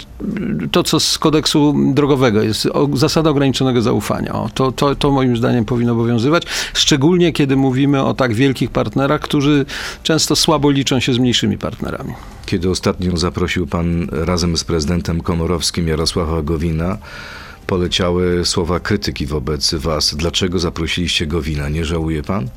to, 0.73 0.83
co 0.83 1.01
z 1.01 1.19
kodeksu 1.19 1.75
drogowego 1.95 2.43
jest 2.43 2.69
zasada 2.95 3.31
ograniczonego 3.31 3.83
zaufania. 3.83 4.33
O, 4.33 4.51
to, 4.55 4.73
to, 4.73 4.95
to 4.95 5.11
moim 5.11 5.37
zdaniem 5.37 5.65
powinno 5.65 5.93
obowiązywać, 5.93 6.43
szczególnie 6.75 7.33
kiedy 7.33 7.57
mówimy 7.57 8.05
o 8.05 8.15
tak 8.15 8.35
wielkich 8.35 8.71
partnerach, 8.71 9.21
którzy 9.21 9.65
często 10.03 10.37
słabo 10.37 10.71
liczą 10.71 11.01
się 11.01 11.15
z 11.15 11.19
mniejszymi 11.19 11.59
partnerami. 11.59 12.13
Kiedy 12.47 12.71
ostatnio 12.71 13.17
zaprosił 13.17 13.67
pan 13.67 14.09
razem 14.11 14.57
z 14.57 14.65
prezydentem 14.65 15.21
Komorowskim 15.21 15.89
Jarosława 15.89 16.43
Gowina, 16.43 16.99
poleciały 17.67 18.45
słowa 18.45 18.81
krytyki 18.81 19.27
wobec 19.27 19.75
was. 19.75 20.15
Dlaczego 20.15 20.59
zaprosiliście 20.59 21.27
Gowina? 21.27 21.69
Nie 21.69 21.85
żałuje 21.85 22.23
pan? 22.23 22.49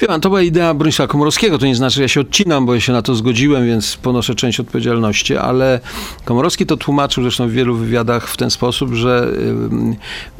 Wie 0.00 0.06
pan, 0.06 0.20
to 0.20 0.28
była 0.28 0.42
idea 0.42 0.74
Bronisława 0.74 1.12
Komorowskiego, 1.12 1.58
to 1.58 1.66
nie 1.66 1.76
znaczy, 1.76 1.96
że 1.96 2.02
ja 2.02 2.08
się 2.08 2.20
odcinam, 2.20 2.66
bo 2.66 2.74
ja 2.74 2.80
się 2.80 2.92
na 2.92 3.02
to 3.02 3.14
zgodziłem, 3.14 3.66
więc 3.66 3.96
ponoszę 3.96 4.34
część 4.34 4.60
odpowiedzialności, 4.60 5.36
ale 5.36 5.80
Komorowski 6.24 6.66
to 6.66 6.76
tłumaczył 6.76 7.22
zresztą 7.22 7.48
w 7.48 7.52
wielu 7.52 7.76
wywiadach 7.76 8.28
w 8.28 8.36
ten 8.36 8.50
sposób, 8.50 8.94
że 8.94 9.28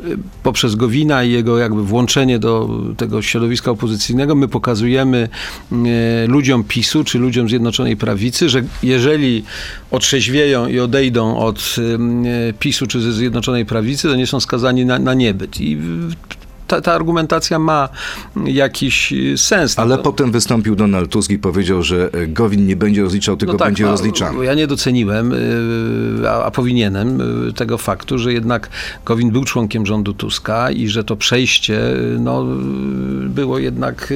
y, 0.02 0.06
y, 0.08 0.18
poprzez 0.42 0.74
Gowina 0.74 1.24
i 1.24 1.32
jego 1.32 1.58
jakby 1.58 1.84
włączenie 1.84 2.38
do 2.38 2.68
tego 2.96 3.22
środowiska 3.22 3.70
opozycyjnego 3.70 4.34
my 4.34 4.48
pokazujemy 4.48 5.28
y, 5.72 5.76
ludziom 6.28 6.64
PiSu, 6.64 7.04
czy 7.04 7.18
ludziom 7.18 7.48
Zjednoczonej 7.48 7.96
Prawicy, 7.96 8.48
że 8.48 8.62
jeżeli 8.82 9.44
otrzeźwieją 9.90 10.66
i 10.66 10.80
odejdą 10.80 11.38
od 11.38 11.76
PiSu 12.58 12.86
czy 12.86 13.00
ze 13.00 13.12
Zjednoczonej 13.12 13.66
Prawicy, 13.66 14.08
to 14.08 14.16
nie 14.16 14.26
są 14.26 14.40
skazani 14.40 14.84
na, 14.84 14.98
na 14.98 15.14
niebyt. 15.14 15.60
I 15.60 15.78
ta, 16.68 16.80
ta 16.80 16.92
argumentacja 16.92 17.58
ma 17.58 17.88
jakiś 18.44 19.12
y, 19.12 19.38
sens. 19.38 19.78
Ale 19.78 19.96
No, 19.96 20.02
potem 20.02 20.32
wystąpił 20.32 20.76
Donald 20.76 21.10
Tusk 21.10 21.30
i 21.30 21.38
powiedział, 21.38 21.82
że 21.82 22.10
e, 22.12 22.26
Gowin 22.26 22.66
nie 22.66 22.76
będzie 22.76 23.02
rozliczał, 23.02 23.36
tylko 23.36 23.52
no 23.52 23.58
tak, 23.58 23.68
będzie 23.68 23.84
no, 23.84 23.90
rozliczany. 23.90 24.44
Ja 24.44 24.54
nie 24.54 24.66
doceniłem, 24.66 25.32
y, 25.32 26.30
a, 26.30 26.44
a 26.44 26.50
powinienem, 26.50 27.22
tego 27.56 27.78
faktu, 27.78 28.18
że 28.18 28.32
jednak 28.32 28.68
Gowin 29.04 29.30
był 29.30 29.44
członkiem 29.44 29.86
rządu 29.86 30.12
Tuska 30.14 30.70
i 30.70 30.88
że 30.88 31.04
to 31.04 31.16
przejście 31.16 31.80
no, 32.18 32.44
było 33.24 33.58
jednak 33.58 34.14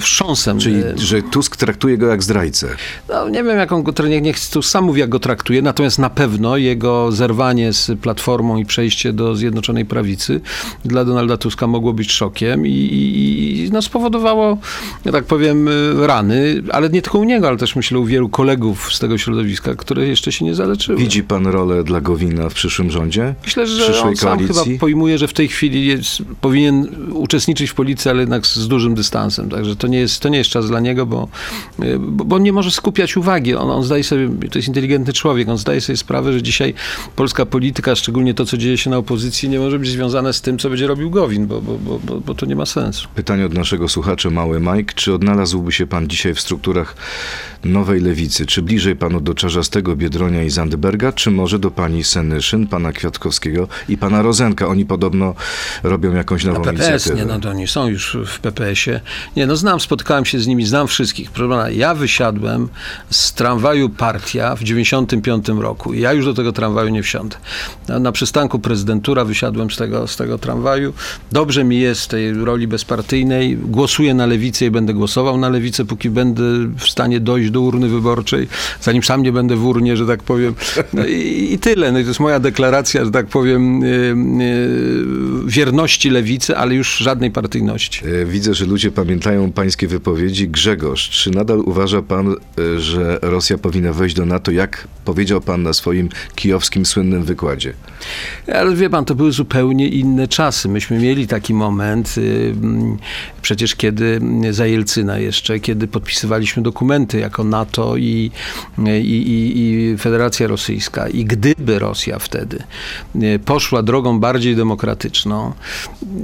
wstrząsem. 0.00 0.58
Czyli, 0.58 0.82
że 0.96 1.22
Tusk 1.22 1.56
traktuje 1.56 1.98
go 1.98 2.06
jak 2.06 2.22
zdrajcę. 2.22 2.68
no, 3.08 3.28
nie 3.28 3.44
wiem, 3.44 3.58
jak 3.58 3.72
on 3.72 3.82
go 3.82 3.92
nie, 4.08 4.20
niech 4.20 4.36
tu 4.50 4.62
sam 4.62 4.84
mówi, 4.84 5.00
jak 5.00 5.10
go 5.10 5.18
traktuje, 5.18 5.62
natomiast 5.62 5.98
na 5.98 6.10
pewno 6.10 6.56
jego 6.56 7.12
zerwanie 7.12 7.72
z 7.72 7.90
Platformą 8.00 8.56
i 8.56 8.64
przejście 8.64 9.12
do 9.12 9.36
Zjednoczonej 9.36 9.84
Prawicy 9.84 10.40
dla 10.84 11.04
Donalda 11.04 11.36
Tuska 11.36 11.51
Tuska 11.52 11.66
mogło 11.66 11.92
być 11.92 12.12
szokiem 12.12 12.66
i, 12.66 12.70
i, 12.70 13.64
i 13.64 13.70
no 13.70 13.82
spowodowało, 13.82 14.58
ja 15.04 15.12
tak 15.12 15.24
powiem, 15.24 15.68
y, 15.68 16.06
rany, 16.06 16.62
ale 16.70 16.90
nie 16.90 17.02
tylko 17.02 17.18
u 17.18 17.24
niego, 17.24 17.48
ale 17.48 17.56
też 17.56 17.76
myślę 17.76 17.98
u 17.98 18.04
wielu 18.04 18.28
kolegów 18.28 18.94
z 18.94 18.98
tego 18.98 19.18
środowiska, 19.18 19.74
które 19.74 20.08
jeszcze 20.08 20.32
się 20.32 20.44
nie 20.44 20.54
zaleczyły. 20.54 20.98
Widzi 20.98 21.22
pan 21.22 21.46
rolę 21.46 21.84
dla 21.84 22.00
Gowina 22.00 22.48
w 22.48 22.54
przyszłym 22.54 22.90
rządzie? 22.90 23.34
Myślę, 23.44 23.66
że 23.66 24.02
on 24.02 24.16
sam 24.16 24.28
koalicji? 24.28 24.64
chyba 24.64 24.78
pojmuje, 24.80 25.18
że 25.18 25.28
w 25.28 25.32
tej 25.32 25.48
chwili 25.48 25.86
jest, 25.86 26.22
powinien 26.40 26.88
uczestniczyć 27.12 27.70
w 27.70 27.74
polityce, 27.74 28.10
ale 28.10 28.20
jednak 28.20 28.46
z 28.46 28.68
dużym 28.68 28.94
dystansem. 28.94 29.50
Także 29.50 29.76
to 29.76 29.86
nie 29.86 29.98
jest, 29.98 30.20
to 30.20 30.28
nie 30.28 30.38
jest 30.38 30.50
czas 30.50 30.68
dla 30.68 30.80
niego, 30.80 31.06
bo, 31.06 31.28
y, 31.82 31.98
bo, 31.98 32.24
bo 32.24 32.36
on 32.36 32.42
nie 32.42 32.52
może 32.52 32.70
skupiać 32.70 33.16
uwagi. 33.16 33.54
On, 33.54 33.70
on 33.70 33.84
zdaje 33.84 34.04
sobie, 34.04 34.28
to 34.50 34.58
jest 34.58 34.68
inteligentny 34.68 35.12
człowiek, 35.12 35.48
on 35.48 35.58
zdaje 35.58 35.80
sobie 35.80 35.96
sprawę, 35.96 36.32
że 36.32 36.42
dzisiaj 36.42 36.74
polska 37.16 37.46
polityka, 37.46 37.96
szczególnie 37.96 38.34
to, 38.34 38.44
co 38.44 38.56
dzieje 38.56 38.78
się 38.78 38.90
na 38.90 38.96
opozycji, 38.96 39.48
nie 39.48 39.58
może 39.58 39.78
być 39.78 39.88
związane 39.88 40.32
z 40.32 40.40
tym, 40.40 40.58
co 40.58 40.68
będzie 40.68 40.86
robił 40.86 41.10
Gowin, 41.10 41.41
bo, 41.46 41.60
bo, 41.60 41.78
bo, 41.78 41.98
bo, 41.98 42.20
bo 42.20 42.34
to 42.34 42.46
nie 42.46 42.56
ma 42.56 42.66
sensu. 42.66 43.08
Pytanie 43.14 43.46
od 43.46 43.54
naszego 43.54 43.88
słuchacza, 43.88 44.30
mały 44.30 44.60
Mike. 44.60 44.94
Czy 44.94 45.14
odnalazłby 45.14 45.72
się 45.72 45.86
pan 45.86 46.08
dzisiaj 46.08 46.34
w 46.34 46.40
strukturach 46.40 46.96
nowej 47.64 48.00
lewicy? 48.00 48.46
Czy 48.46 48.62
bliżej 48.62 48.96
panu 48.96 49.20
do 49.20 49.34
Czarzastego, 49.34 49.96
Biedronia 49.96 50.42
i 50.42 50.50
Zandberga, 50.50 51.12
czy 51.12 51.30
może 51.30 51.58
do 51.58 51.70
pani 51.70 52.04
Senyszyn, 52.04 52.66
pana 52.66 52.92
Kwiatkowskiego 52.92 53.68
i 53.88 53.96
pana 53.96 54.22
Rozenka? 54.22 54.66
Oni 54.66 54.84
podobno 54.84 55.34
robią 55.82 56.14
jakąś 56.14 56.44
nową 56.44 56.62
PPS, 56.62 56.88
inicjatywę. 56.88 57.16
nie, 57.16 57.24
no 57.24 57.40
to 57.40 57.50
oni 57.50 57.68
są 57.68 57.88
już 57.88 58.16
w 58.26 58.40
PPS-ie. 58.40 59.00
Nie, 59.36 59.46
no 59.46 59.56
znam, 59.56 59.80
spotkałem 59.80 60.24
się 60.24 60.38
z 60.38 60.46
nimi, 60.46 60.66
znam 60.66 60.86
wszystkich. 60.86 61.30
Proszę 61.30 61.74
ja 61.74 61.94
wysiadłem 61.94 62.68
z 63.10 63.32
tramwaju 63.32 63.88
Partia 63.88 64.56
w 64.56 64.62
95 64.62 65.48
roku. 65.48 65.94
Ja 65.94 66.12
już 66.12 66.24
do 66.24 66.34
tego 66.34 66.52
tramwaju 66.52 66.88
nie 66.88 67.02
wsiądę. 67.02 67.36
Na, 67.88 67.98
na 67.98 68.12
przystanku 68.12 68.58
prezydentura 68.58 69.24
wysiadłem 69.24 69.70
z 69.70 69.76
tego, 69.76 70.08
z 70.08 70.16
tego 70.16 70.38
tramwaju. 70.38 70.92
Dobrze 71.32 71.64
mi 71.64 71.80
jest 71.80 72.04
w 72.04 72.08
tej 72.08 72.34
roli 72.34 72.66
bezpartyjnej. 72.66 73.56
Głosuję 73.56 74.14
na 74.14 74.26
lewicę 74.26 74.66
i 74.66 74.70
będę 74.70 74.94
głosował 74.94 75.38
na 75.38 75.48
lewicę, 75.48 75.84
póki 75.84 76.10
będę 76.10 76.42
w 76.78 76.86
stanie 76.86 77.20
dojść 77.20 77.50
do 77.50 77.60
urny 77.60 77.88
wyborczej, 77.88 78.48
zanim 78.80 79.02
sam 79.02 79.22
nie 79.22 79.32
będę 79.32 79.56
w 79.56 79.66
urnie, 79.66 79.96
że 79.96 80.06
tak 80.06 80.22
powiem. 80.22 80.54
No 80.92 81.06
i, 81.06 81.48
i 81.52 81.58
tyle. 81.58 81.92
No 81.92 81.98
i 81.98 82.02
to 82.02 82.08
jest 82.08 82.20
moja 82.20 82.40
deklaracja, 82.40 83.04
że 83.04 83.10
tak 83.10 83.26
powiem, 83.26 83.80
yy, 83.80 83.88
yy, 84.44 85.06
wierności 85.46 86.10
lewicy, 86.10 86.56
ale 86.56 86.74
już 86.74 86.96
żadnej 86.96 87.30
partyjności. 87.30 88.06
E, 88.06 88.24
Widzę, 88.26 88.54
że 88.54 88.66
ludzie 88.66 88.90
pamiętają 88.90 89.52
pańskie 89.52 89.88
wypowiedzi. 89.88 90.48
Grzegorz, 90.48 91.10
czy 91.10 91.30
nadal 91.30 91.60
uważa 91.60 92.02
pan, 92.02 92.28
e, 92.28 92.80
że 92.80 93.18
Rosja 93.22 93.58
powinna 93.58 93.92
wejść 93.92 94.16
do 94.16 94.26
NATO, 94.26 94.50
jak 94.50 94.88
powiedział 95.04 95.40
pan 95.40 95.62
na 95.62 95.72
swoim 95.72 96.08
kijowskim 96.34 96.86
słynnym 96.86 97.24
wykładzie? 97.24 97.72
Ale 98.54 98.76
wie 98.76 98.90
pan, 98.90 99.04
to 99.04 99.14
były 99.14 99.32
zupełnie 99.32 99.88
inne 99.88 100.28
czasy. 100.28 100.68
Myśmy 100.68 100.98
mieli 100.98 101.21
taki 101.26 101.54
moment, 101.54 102.14
y, 102.18 102.54
mm, 102.62 102.98
przecież 103.42 103.74
kiedy 103.74 104.20
za 104.50 104.66
Jelcyna 104.66 105.18
jeszcze, 105.18 105.60
kiedy 105.60 105.88
podpisywaliśmy 105.88 106.62
dokumenty 106.62 107.18
jako 107.18 107.44
NATO 107.44 107.96
i, 107.96 108.30
i, 108.78 108.90
i, 108.90 109.60
i 109.60 109.98
Federacja 109.98 110.46
Rosyjska. 110.46 111.08
I 111.08 111.24
gdyby 111.24 111.78
Rosja 111.78 112.18
wtedy 112.18 112.62
y, 113.22 113.38
poszła 113.44 113.82
drogą 113.82 114.20
bardziej 114.20 114.56
demokratyczną, 114.56 115.52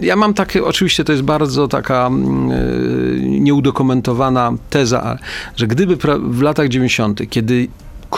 ja 0.01 0.17
mam 0.17 0.35
takie, 0.35 0.65
oczywiście 0.65 1.05
to 1.05 1.13
jest 1.13 1.25
bardzo 1.25 1.69
taka 1.69 2.07
mm, 2.07 2.51
y, 2.51 3.41
nieudokumentowana 3.41 4.53
teza, 4.71 5.19
że 5.57 5.67
gdyby 5.67 5.97
w 6.21 6.43
latach 6.43 6.69
90., 6.69 7.31
kiedy 7.31 7.69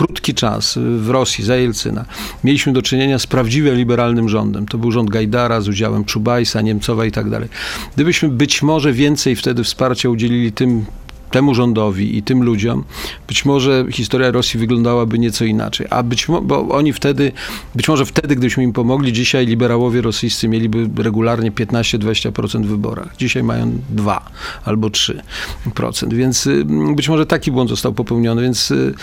krótki 0.07 0.35
czas 0.35 0.79
w 0.99 1.11
Rosji 1.11 1.45
za 1.45 1.57
Jelcyna 1.57 2.05
mieliśmy 2.45 2.73
do 2.73 2.83
czynienia 2.83 3.19
z 3.19 3.27
prawdziwie 3.27 3.75
liberalnym 3.75 4.29
rządem. 4.29 4.69
To 4.69 4.79
był 4.79 4.93
rząd 4.93 5.11
Gajdara 5.11 5.61
z 5.61 5.69
udziałem 5.69 6.05
Czubajsa, 6.05 6.61
Niemcowa 6.61 7.05
i 7.05 7.13
tak 7.13 7.31
dalej. 7.31 7.49
Gdybyśmy 7.95 8.29
być 8.29 8.63
może 8.63 8.93
więcej 8.93 9.37
wtedy 9.37 9.65
wsparcia 9.65 10.09
udzielili 10.09 10.53
tym 10.53 10.85
temu 11.31 11.55
rządowi 11.55 12.16
i 12.16 12.23
tym 12.23 12.43
ludziom, 12.43 12.85
być 13.29 13.45
może 13.45 13.85
historia 13.93 14.31
Rosji 14.31 14.61
wyglądałaby 14.61 15.19
nieco 15.19 15.45
inaczej. 15.45 15.87
A 15.90 16.03
być 16.03 16.29
mo- 16.29 16.43
bo 16.43 16.69
oni 16.69 16.93
wtedy, 16.93 17.33
być 17.75 17.88
może 17.88 18.07
wtedy, 18.07 18.37
gdybyśmy 18.37 18.62
im 18.62 18.73
pomogli, 18.73 19.12
dzisiaj 19.12 19.47
liberałowie 19.47 20.01
rosyjscy 20.01 20.49
mieliby 20.49 21.03
regularnie 21.03 21.53
15-20% 21.53 22.62
w 22.62 22.69
wyborach. 22.69 23.16
Dzisiaj 23.16 23.43
mają 23.43 23.73
2 23.90 24.31
albo 24.64 24.88
3%. 24.88 26.12
Więc 26.12 26.47
y, 26.47 26.64
być 26.95 27.09
może 27.09 27.27
taki 27.27 27.53
błąd 27.53 27.71
został 27.71 27.93
popełniony. 27.93 28.43
Więc 28.43 28.71
y, 28.71 28.95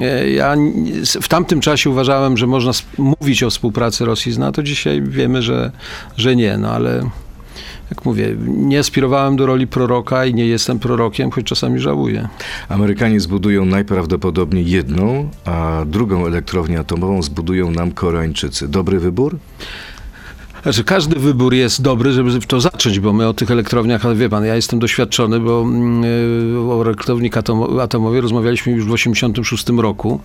e, 0.00 0.30
ja 0.30 0.56
w 1.20 1.28
tamtym 1.28 1.60
czasie 1.60 1.90
uważałem, 1.90 2.36
że 2.36 2.46
można 2.46 2.72
mówić 2.98 3.42
o 3.42 3.50
współpracy 3.50 4.04
Rosji 4.04 4.32
z 4.32 4.38
NATO. 4.38 4.62
Dzisiaj 4.62 5.02
wiemy, 5.02 5.42
że, 5.42 5.72
że 6.16 6.36
nie. 6.36 6.58
No 6.58 6.70
ale 6.70 7.10
jak 7.90 8.04
mówię, 8.04 8.36
nie 8.46 8.78
aspirowałem 8.78 9.36
do 9.36 9.46
roli 9.46 9.66
proroka 9.66 10.26
i 10.26 10.34
nie 10.34 10.46
jestem 10.46 10.78
prorokiem, 10.78 11.30
choć 11.30 11.46
czasami 11.46 11.78
żałuję. 11.78 12.28
Amerykanie 12.68 13.20
zbudują 13.20 13.64
najprawdopodobniej 13.64 14.70
jedną, 14.70 15.28
a 15.44 15.84
drugą 15.86 16.26
elektrownię 16.26 16.78
atomową 16.78 17.22
zbudują 17.22 17.70
nam 17.70 17.90
Koreańczycy. 17.90 18.68
Dobry 18.68 19.00
wybór? 19.00 19.38
Znaczy, 20.62 20.84
każdy 20.84 21.18
wybór 21.18 21.54
jest 21.54 21.82
dobry, 21.82 22.12
żeby 22.12 22.40
w 22.40 22.46
to 22.46 22.60
zacząć, 22.60 23.00
bo 23.00 23.12
my 23.12 23.28
o 23.28 23.34
tych 23.34 23.50
elektrowniach, 23.50 24.16
wie 24.16 24.28
pan, 24.28 24.44
ja 24.44 24.56
jestem 24.56 24.78
doświadczony, 24.78 25.40
bo 25.40 25.62
mm, 25.62 26.04
o 26.70 26.82
elektrowni 26.82 27.30
atomo- 27.30 27.80
atomowej 27.80 28.20
rozmawialiśmy 28.20 28.72
już 28.72 28.84
w 28.84 28.92
1986 28.92 29.68
roku, 29.82 30.20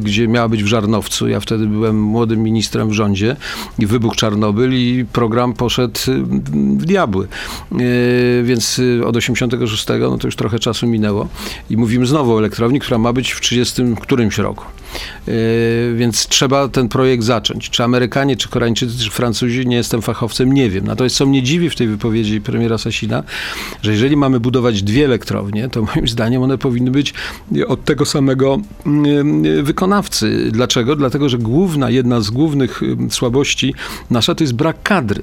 gdzie 0.00 0.28
miała 0.28 0.48
być 0.48 0.64
w 0.64 0.66
Żarnowcu. 0.66 1.28
Ja 1.28 1.40
wtedy 1.40 1.66
byłem 1.66 2.02
młodym 2.02 2.42
ministrem 2.42 2.88
w 2.88 2.92
rządzie 2.92 3.36
i 3.78 3.86
wybuchł 3.86 4.14
Czarnobyl 4.16 4.72
i 4.72 5.04
program 5.12 5.52
poszedł 5.52 6.00
y, 6.08 6.22
w 6.78 6.84
diabły. 6.84 7.28
Y, 7.80 8.42
Więc 8.44 8.78
y, 8.78 9.06
od 9.06 9.16
86, 9.16 9.86
no 10.00 10.18
to 10.18 10.26
już 10.26 10.36
trochę 10.36 10.58
czasu 10.58 10.86
minęło 10.86 11.28
i 11.70 11.76
mówimy 11.76 12.06
znowu 12.06 12.34
o 12.34 12.38
elektrowni, 12.38 12.80
która 12.80 12.98
ma 12.98 13.12
być 13.12 13.32
w 13.32 13.40
30 13.40 13.82
którymś 14.00 14.38
roku. 14.38 14.64
Yy, 15.26 15.34
Więc 15.96 16.26
trzeba 16.26 16.68
ten 16.68 16.88
projekt 16.88 17.24
zacząć. 17.24 17.70
Czy 17.70 17.84
Amerykanie, 17.84 18.36
czy 18.36 18.48
Koreańczycy, 18.48 19.04
czy 19.04 19.10
Francuzi, 19.10 19.66
nie 19.66 19.76
jestem 19.76 20.02
fachowcem, 20.02 20.52
nie 20.52 20.70
wiem. 20.70 20.86
Natomiast 20.86 21.16
co 21.16 21.26
mnie 21.26 21.42
dziwi 21.42 21.70
w 21.70 21.76
tej 21.76 21.88
wypowiedzi 21.88 22.40
premiera 22.40 22.78
Sasina, 22.78 23.22
że 23.82 23.92
jeżeli 23.92 24.16
mamy 24.16 24.40
budować 24.40 24.82
dwie 24.82 25.04
elektrownie, 25.04 25.68
to 25.68 25.82
moim 25.82 26.08
zdaniem 26.14 26.42
one 26.42 26.58
powinny 26.58 26.90
być 26.90 27.14
od 27.68 27.84
tego 27.84 28.04
samego 28.04 28.58
yy, 29.44 29.62
wykonawcy. 29.62 30.50
Dlaczego? 30.52 30.96
Dlatego, 30.96 31.28
że 31.28 31.38
główna, 31.38 31.90
jedna 31.90 32.20
z 32.20 32.30
głównych 32.30 32.82
yy, 32.82 33.10
słabości 33.10 33.74
nasza 34.10 34.34
to 34.34 34.44
jest 34.44 34.54
brak 34.54 34.82
kadry. 34.82 35.22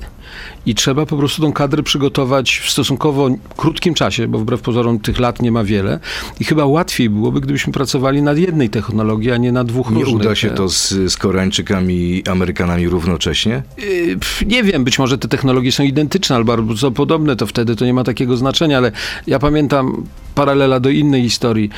I 0.65 0.75
trzeba 0.75 1.05
po 1.05 1.17
prostu 1.17 1.41
tą 1.41 1.53
kadrę 1.53 1.83
przygotować 1.83 2.57
w 2.57 2.69
stosunkowo 2.69 3.29
krótkim 3.57 3.93
czasie, 3.93 4.27
bo 4.27 4.39
wbrew 4.39 4.61
pozorom 4.61 4.99
tych 4.99 5.19
lat 5.19 5.41
nie 5.41 5.51
ma 5.51 5.63
wiele. 5.63 5.99
I 6.39 6.43
chyba 6.43 6.65
łatwiej 6.65 7.09
byłoby, 7.09 7.41
gdybyśmy 7.41 7.73
pracowali 7.73 8.21
nad 8.21 8.37
jednej 8.37 8.69
technologii, 8.69 9.31
a 9.31 9.37
nie 9.37 9.51
na 9.55 9.63
dwóch 9.63 9.91
Nie 9.91 9.99
różnych. 10.03 10.21
uda 10.21 10.35
się 10.35 10.49
to 10.49 10.69
z, 10.69 10.89
z 10.89 11.17
Koreańczykami 11.17 11.95
i 11.95 12.23
Amerykanami 12.29 12.89
równocześnie? 12.89 13.63
Yy, 13.77 14.17
Nie 14.47 14.63
wiem, 14.63 14.83
być 14.83 14.99
może 14.99 15.17
te 15.17 15.27
technologie 15.27 15.71
są 15.71 15.83
identyczne 15.83 16.35
albo 16.35 16.57
bardzo 16.57 16.91
podobne, 16.91 17.35
to 17.35 17.45
wtedy 17.47 17.75
to 17.75 17.85
nie 17.85 17.93
ma 17.93 18.03
takiego 18.03 18.37
znaczenia, 18.37 18.77
ale 18.77 18.91
ja 19.27 19.39
pamiętam 19.39 20.03
paralela 20.35 20.79
do 20.79 20.89
innej 20.89 21.23
historii, 21.23 21.69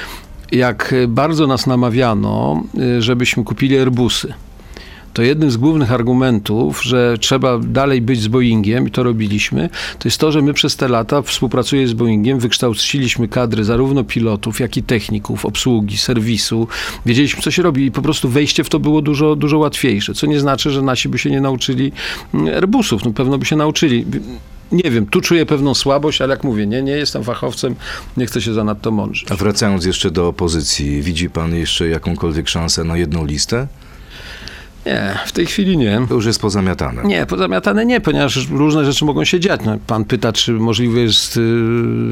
jak 0.51 0.93
y, 0.93 1.07
bardzo 1.07 1.47
nas 1.47 1.67
namawiano, 1.67 2.63
y, 2.97 3.01
żebyśmy 3.01 3.43
kupili 3.43 3.77
Airbusy. 3.77 4.33
To 5.17 5.23
jednym 5.23 5.51
z 5.51 5.57
głównych 5.57 5.91
argumentów, 5.91 6.83
że 6.83 7.17
trzeba 7.19 7.59
dalej 7.59 8.01
być 8.01 8.21
z 8.21 8.27
Boeingiem, 8.27 8.87
i 8.87 8.91
to 8.91 9.03
robiliśmy, 9.03 9.69
to 9.99 10.07
jest 10.07 10.17
to, 10.17 10.31
że 10.31 10.41
my 10.41 10.53
przez 10.53 10.75
te 10.75 10.87
lata 10.87 11.21
współpracując 11.21 11.89
z 11.89 11.93
Boeingiem 11.93 12.39
wykształciliśmy 12.39 13.27
kadry 13.27 13.63
zarówno 13.63 14.03
pilotów, 14.03 14.59
jak 14.59 14.77
i 14.77 14.83
techników, 14.83 15.45
obsługi, 15.45 15.97
serwisu. 15.97 16.67
Wiedzieliśmy, 17.05 17.41
co 17.41 17.51
się 17.51 17.61
robi 17.61 17.85
i 17.85 17.91
po 17.91 18.01
prostu 18.01 18.29
wejście 18.29 18.63
w 18.63 18.69
to 18.69 18.79
było 18.79 19.01
dużo, 19.01 19.35
dużo 19.35 19.57
łatwiejsze. 19.57 20.13
Co 20.13 20.27
nie 20.27 20.39
znaczy, 20.39 20.71
że 20.71 20.81
nasi 20.81 21.09
by 21.09 21.17
się 21.17 21.31
nie 21.31 21.41
nauczyli 21.41 21.91
mm, 22.33 22.55
Airbusów. 22.55 23.05
No 23.05 23.13
pewno 23.13 23.37
by 23.37 23.45
się 23.45 23.55
nauczyli. 23.55 24.05
Nie 24.71 24.91
wiem, 24.91 25.05
tu 25.05 25.21
czuję 25.21 25.45
pewną 25.45 25.73
słabość, 25.73 26.21
ale 26.21 26.33
jak 26.33 26.43
mówię, 26.43 26.67
nie, 26.67 26.81
nie 26.81 26.91
jestem 26.91 27.23
fachowcem, 27.23 27.75
nie 28.17 28.25
chcę 28.25 28.41
się 28.41 28.53
zanadto 28.53 28.91
mądrzyć. 28.91 29.31
A 29.31 29.35
wracając 29.35 29.85
jeszcze 29.85 30.11
do 30.11 30.27
opozycji, 30.27 31.01
widzi 31.01 31.29
pan 31.29 31.55
jeszcze 31.55 31.87
jakąkolwiek 31.87 32.49
szansę 32.49 32.83
na 32.83 32.97
jedną 32.97 33.25
listę? 33.25 33.67
Nie, 34.87 35.19
w 35.25 35.31
tej 35.31 35.45
chwili 35.45 35.77
nie. 35.77 36.01
To 36.09 36.13
już 36.15 36.25
jest 36.25 36.41
pozamiatane. 36.41 37.03
Nie, 37.03 37.25
pozamiatane 37.25 37.85
nie, 37.85 38.01
ponieważ 38.01 38.49
różne 38.49 38.85
rzeczy 38.85 39.05
mogą 39.05 39.23
się 39.23 39.39
dziać. 39.39 39.61
No, 39.65 39.77
pan 39.87 40.05
pyta, 40.05 40.33
czy 40.33 40.51
możliwy 40.51 41.01
jest 41.01 41.37
y, 41.37 41.41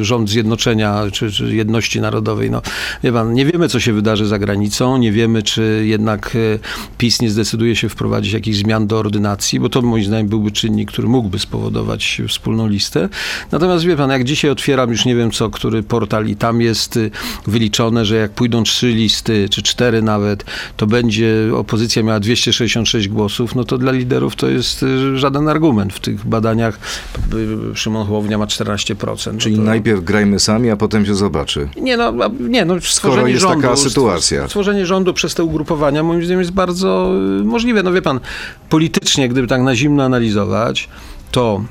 rząd 0.06 0.30
zjednoczenia, 0.30 1.02
czy, 1.12 1.32
czy 1.32 1.56
jedności 1.56 2.02
narodowej. 2.02 2.52
No, 2.52 2.62
wie 3.04 3.12
pan, 3.12 3.34
nie 3.34 3.46
wiemy, 3.46 3.68
co 3.68 3.80
się 3.80 3.94
wydarzy 3.94 4.28
za 4.28 4.40
granicą, 4.40 4.98
nie 4.98 5.12
wiemy, 5.12 5.44
czy 5.44 5.84
jednak 5.86 6.36
y, 6.36 6.60
PiS 6.98 7.22
nie 7.22 7.30
zdecyduje 7.30 7.76
się 7.76 7.90
wprowadzić 7.90 8.34
jakichś 8.34 8.58
zmian 8.58 8.88
do 8.88 9.00
ordynacji, 9.00 9.60
bo 9.60 9.70
to 9.70 9.82
moim 9.82 10.04
zdaniem 10.06 10.28
byłby 10.28 10.52
czynnik, 10.52 10.92
który 10.92 11.08
mógłby 11.08 11.40
spowodować 11.40 12.22
wspólną 12.28 12.68
listę. 12.68 13.10
Natomiast 13.52 13.86
wie 13.86 13.96
pan, 13.96 14.10
jak 14.10 14.24
dzisiaj 14.24 14.52
otwieram 14.52 14.92
już 14.92 15.06
nie 15.06 15.16
wiem 15.16 15.32
co, 15.32 15.50
który 15.50 15.84
portal 15.84 16.28
i 16.28 16.36
tam 16.36 16.62
jest 16.62 16.98
y, 16.98 17.12
wyliczone, 17.48 18.06
że 18.06 18.16
jak 18.16 18.32
pójdą 18.32 18.64
trzy 18.64 18.88
listy, 18.88 19.50
czy 19.50 19.64
cztery 19.64 20.02
nawet, 20.02 20.46
to 20.78 20.88
będzie 20.88 21.34
opozycja 21.54 22.04
miała 22.04 22.20
260 22.20 22.65
66 22.70 23.08
głosów, 23.08 23.56
no 23.56 23.64
to 23.64 23.78
dla 23.78 23.92
liderów 23.92 24.36
to 24.36 24.50
jest 24.50 24.84
y, 24.84 25.18
żaden 25.18 25.48
argument. 25.48 25.94
W 25.94 26.00
tych 26.00 26.26
badaniach 26.26 26.80
y, 27.74 27.76
Szymon 27.76 28.08
Hołownia 28.08 28.38
ma 28.38 28.46
14%. 28.46 29.38
Czyli 29.38 29.56
no 29.56 29.62
to... 29.62 29.70
najpierw 29.70 30.04
grajmy 30.04 30.40
sami, 30.40 30.70
a 30.70 30.78
potem 30.78 31.06
się 31.06 31.16
zobaczy. 31.16 31.70
Nie, 31.82 31.98
no, 31.98 32.14
nie, 32.40 32.66
no 32.66 32.76
stworzenie 32.82 33.32
jest 33.32 33.42
rządu, 33.42 33.62
taka 33.62 33.76
sytuacja. 33.76 34.48
Stworzenie 34.48 34.86
rządu 34.86 35.14
przez 35.14 35.36
te 35.36 35.44
ugrupowania 35.44 36.04
moim 36.04 36.24
zdaniem 36.24 36.40
jest 36.40 36.52
bardzo 36.52 37.12
y, 37.42 37.44
możliwe. 37.44 37.84
No 37.84 37.92
wie 37.92 38.02
pan, 38.02 38.20
politycznie, 38.70 39.30
gdyby 39.30 39.48
tak 39.48 39.62
na 39.62 39.76
zimno 39.76 40.04
analizować, 40.04 40.90
to 41.32 41.64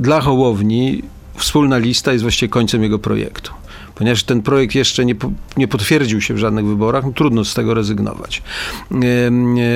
dla 0.00 0.20
Hołowni 0.20 1.02
wspólna 1.36 1.78
lista 1.78 2.12
jest 2.12 2.22
właściwie 2.22 2.50
końcem 2.50 2.82
jego 2.82 2.98
projektu. 2.98 3.52
Ponieważ 3.98 4.22
ten 4.22 4.42
projekt 4.42 4.74
jeszcze 4.74 5.04
nie, 5.04 5.14
nie 5.56 5.68
potwierdził 5.68 6.20
się 6.20 6.34
w 6.34 6.38
żadnych 6.38 6.66
wyborach, 6.66 7.04
no, 7.04 7.12
trudno 7.12 7.44
z 7.44 7.54
tego 7.54 7.74
rezygnować. 7.74 8.42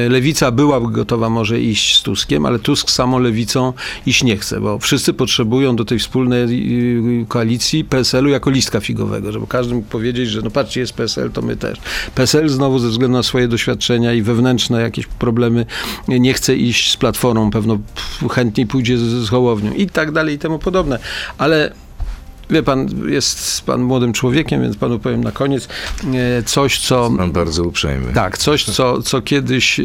Lewica 0.08 0.50
byłaby 0.50 0.90
gotowa 0.90 1.28
może 1.30 1.60
iść 1.60 1.98
z 1.98 2.02
Tuskiem, 2.02 2.46
ale 2.46 2.58
Tusk 2.58 2.90
samą 2.90 3.18
lewicą 3.18 3.72
iść 4.06 4.24
nie 4.24 4.36
chce, 4.36 4.60
bo 4.60 4.78
wszyscy 4.78 5.12
potrzebują 5.12 5.76
do 5.76 5.84
tej 5.84 5.98
wspólnej 5.98 6.44
y, 7.22 7.26
koalicji 7.28 7.84
PSL-u 7.84 8.28
jako 8.28 8.50
listka 8.50 8.80
figowego, 8.80 9.32
żeby 9.32 9.46
każdy 9.46 9.74
mógł 9.74 9.88
powiedzieć, 9.88 10.28
że 10.28 10.42
no 10.42 10.50
patrzcie, 10.50 10.80
jest 10.80 10.92
PSL, 10.92 11.30
to 11.30 11.42
my 11.42 11.56
też. 11.56 11.78
PSL 12.14 12.48
znowu 12.48 12.78
ze 12.78 12.88
względu 12.88 13.16
na 13.16 13.22
swoje 13.22 13.48
doświadczenia 13.48 14.12
i 14.12 14.22
wewnętrzne 14.22 14.82
jakieś 14.82 15.06
problemy 15.06 15.66
nie 16.08 16.34
chce 16.34 16.56
iść 16.56 16.92
z 16.92 16.96
Platformą, 16.96 17.50
pewno 17.50 17.78
chętniej 18.30 18.66
pójdzie 18.66 18.98
z, 18.98 19.02
z 19.02 19.28
Hołownią 19.28 19.72
i 19.72 19.86
tak 19.86 20.12
dalej 20.12 20.34
i 20.34 20.38
temu 20.38 20.58
podobne. 20.58 20.98
Ale 21.38 21.72
Wie 22.50 22.62
pan, 22.62 22.88
jest 23.08 23.62
pan 23.66 23.82
młodym 23.82 24.12
człowiekiem, 24.12 24.62
więc 24.62 24.76
panu 24.76 24.98
powiem 24.98 25.24
na 25.24 25.32
koniec 25.32 25.68
e, 26.14 26.42
coś, 26.42 26.78
co. 26.78 27.10
Pan 27.18 27.32
bardzo 27.32 27.64
uprzejmy. 27.64 28.12
Tak, 28.12 28.38
coś, 28.38 28.64
co, 28.64 29.02
co 29.02 29.22
kiedyś 29.22 29.80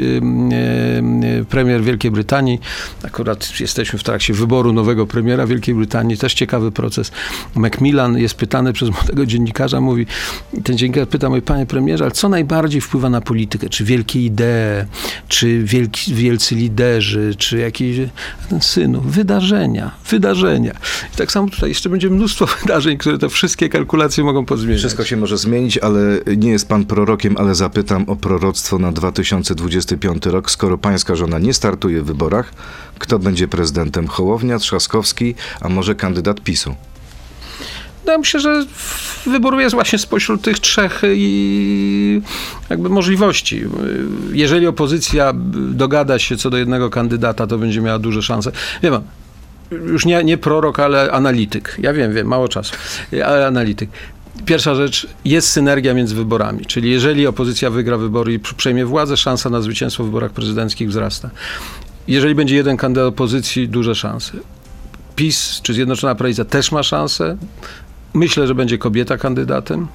premier 1.49 1.83
Wielkiej 1.83 2.11
Brytanii, 2.11 2.59
akurat 3.03 3.59
jesteśmy 3.59 3.99
w 3.99 4.03
trakcie 4.03 4.33
wyboru 4.33 4.73
nowego 4.73 5.07
premiera 5.07 5.47
Wielkiej 5.47 5.75
Brytanii, 5.75 6.17
też 6.17 6.33
ciekawy 6.33 6.71
proces. 6.71 7.11
Macmillan 7.55 8.17
jest 8.17 8.35
pytany 8.35 8.73
przez 8.73 8.89
młodego 8.89 9.25
dziennikarza, 9.25 9.81
mówi, 9.81 10.05
ten 10.63 10.77
dziennikarz 10.77 11.07
pyta, 11.07 11.29
mówi, 11.29 11.41
panie 11.41 11.65
premierze, 11.65 12.03
ale 12.03 12.11
co 12.11 12.29
najbardziej 12.29 12.81
wpływa 12.81 13.09
na 13.09 13.21
politykę? 13.21 13.69
Czy 13.69 13.83
wielkie 13.83 14.21
idee, 14.25 14.85
czy 15.27 15.63
wielki, 15.63 16.13
wielcy 16.13 16.55
liderzy, 16.55 17.35
czy 17.37 17.57
jakieś, 17.57 17.97
ten 18.49 18.61
synu, 18.61 19.01
wydarzenia, 19.01 19.91
wydarzenia. 20.09 20.73
I 21.13 21.17
tak 21.17 21.31
samo 21.31 21.49
tutaj 21.49 21.69
jeszcze 21.69 21.89
będzie 21.89 22.09
mnóstwo 22.09 22.47
wydarzeń, 22.61 22.97
które 22.97 23.17
te 23.17 23.29
wszystkie 23.29 23.69
kalkulacje 23.69 24.23
mogą 24.23 24.45
pozmieniać. 24.45 24.79
Wszystko 24.79 25.05
się 25.05 25.17
może 25.17 25.37
zmienić, 25.37 25.77
ale 25.77 25.99
nie 26.37 26.49
jest 26.49 26.67
pan 26.67 26.85
prorokiem, 26.85 27.37
ale 27.37 27.55
zapytam 27.55 28.09
o 28.09 28.15
proroctwo 28.15 28.79
na 28.79 28.91
2025 28.91 30.25
rok. 30.25 30.51
Skoro 30.51 30.77
pańska 30.77 31.15
żona 31.15 31.39
nie 31.39 31.53
startuje 31.53 32.01
w 32.01 32.05
wyborach, 32.05 32.53
kto 32.99 33.19
będzie 33.19 33.47
prezydentem? 33.47 34.07
Hołownia, 34.07 34.59
Trzaskowski, 34.59 35.35
a 35.61 35.69
może 35.69 35.95
kandydat 35.95 36.41
PiSu? 36.41 36.75
No, 38.05 38.11
ja 38.11 38.17
myślę, 38.17 38.39
że 38.39 38.65
wybór 39.25 39.59
jest 39.59 39.75
właśnie 39.75 39.99
spośród 39.99 40.41
tych 40.41 40.59
trzech 40.59 41.01
i 41.15 42.21
jakby 42.69 42.89
możliwości. 42.89 43.61
Jeżeli 44.31 44.67
opozycja 44.67 45.33
dogada 45.53 46.19
się 46.19 46.37
co 46.37 46.49
do 46.49 46.57
jednego 46.57 46.89
kandydata, 46.89 47.47
to 47.47 47.57
będzie 47.57 47.81
miała 47.81 47.99
duże 47.99 48.21
szanse. 48.21 48.51
Wie 48.83 48.91
pan, 48.91 49.01
już 49.71 50.05
nie, 50.05 50.23
nie 50.23 50.37
prorok, 50.37 50.79
ale 50.79 51.11
analityk. 51.11 51.77
Ja 51.79 51.93
wiem, 51.93 52.13
wiem, 52.13 52.27
mało 52.27 52.47
czasu, 52.47 52.75
ale 53.25 53.47
analityk. 53.47 53.89
Pierwsza 54.45 54.75
rzecz, 54.75 55.07
jest 55.25 55.49
synergia 55.49 55.93
między 55.93 56.15
wyborami, 56.15 56.65
czyli 56.65 56.91
jeżeli 56.91 57.27
opozycja 57.27 57.69
wygra 57.69 57.97
wybory 57.97 58.33
i 58.33 58.39
przejmie 58.39 58.85
władzę, 58.85 59.17
szansa 59.17 59.49
na 59.49 59.61
zwycięstwo 59.61 60.03
w 60.03 60.05
wyborach 60.05 60.31
prezydenckich 60.31 60.89
wzrasta. 60.89 61.29
Jeżeli 62.07 62.35
będzie 62.35 62.55
jeden 62.55 62.77
kandydat 62.77 63.07
opozycji, 63.07 63.69
duże 63.69 63.95
szanse. 63.95 64.33
PiS 65.15 65.59
czy 65.63 65.73
Zjednoczona 65.73 66.15
Prawica 66.15 66.45
też 66.45 66.71
ma 66.71 66.83
szansę. 66.83 67.37
Myślę, 68.17 68.47
że 68.47 68.55
będzie 68.55 68.77
kobieta 68.77 69.17
kandydatem. 69.17 69.87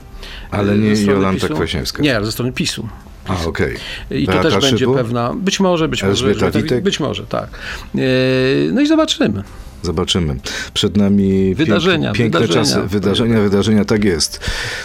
Ale 0.50 0.78
nie 0.78 0.88
Jolanta 1.02 1.40
PiSu. 1.40 1.54
Kwaśniewska. 1.54 2.02
Nie, 2.02 2.16
ale 2.16 2.26
ze 2.26 2.32
strony 2.32 2.52
PiSu. 2.52 2.88
A, 3.28 3.44
okej. 3.46 3.76
I 4.10 4.26
to 4.26 4.32
Beata 4.32 4.50
też 4.50 4.70
będzie 4.70 4.86
pewna, 4.94 5.34
być 5.34 5.60
może, 5.60 5.88
być 5.88 6.02
może. 6.02 6.26
Elżbieta 6.26 6.50
Witek? 6.50 6.84
Być 6.84 7.00
może, 7.00 7.26
tak. 7.26 7.48
E, 7.94 7.98
No 8.72 8.80
i 8.80 8.86
zobaczymy. 8.86 9.42
Zobaczymy. 9.82 10.36
Przed 10.74 10.96
nami 10.96 11.54
Wydarzenia, 11.54 12.12
pięk, 12.12 12.16
piękne 12.18 12.40
wydarzenia. 12.40 12.64
czasy. 12.76 12.88
Wydarzenia, 12.88 13.40
wydarzenia, 13.40 13.84
tak 13.84 14.04
jest. 14.04 14.40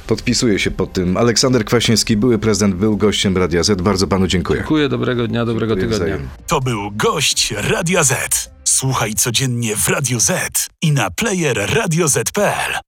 Podpisuję 0.08 0.60
się 0.60 0.71
pod 0.71 0.93
tym. 0.93 1.17
Aleksander 1.17 1.65
Kwaśniewski, 1.65 2.17
były 2.17 2.38
prezydent, 2.39 2.76
był 2.76 2.97
gościem 2.97 3.38
Radia 3.38 3.63
Z. 3.63 3.82
Bardzo 3.82 4.08
panu 4.08 4.28
dziękuję. 4.28 4.60
Dziękuję, 4.60 4.89
dobrego 4.89 5.28
dnia, 5.28 5.45
dobrego 5.45 5.76
Dziękuję 5.76 5.91
tygodnia. 5.93 6.15
wzajemnie. 6.15 6.30
To 6.47 6.60
był 6.62 6.91
gość 6.91 7.54
Radia 7.58 8.04
Z. 8.04 8.50
Słuchaj 8.63 9.13
codziennie 9.13 9.76
w 9.76 9.88
Radio 9.89 10.19
Z 10.19 10.32
i 10.82 10.91
na 10.91 11.10
player 11.12 11.58
radioz.pl. 11.76 12.87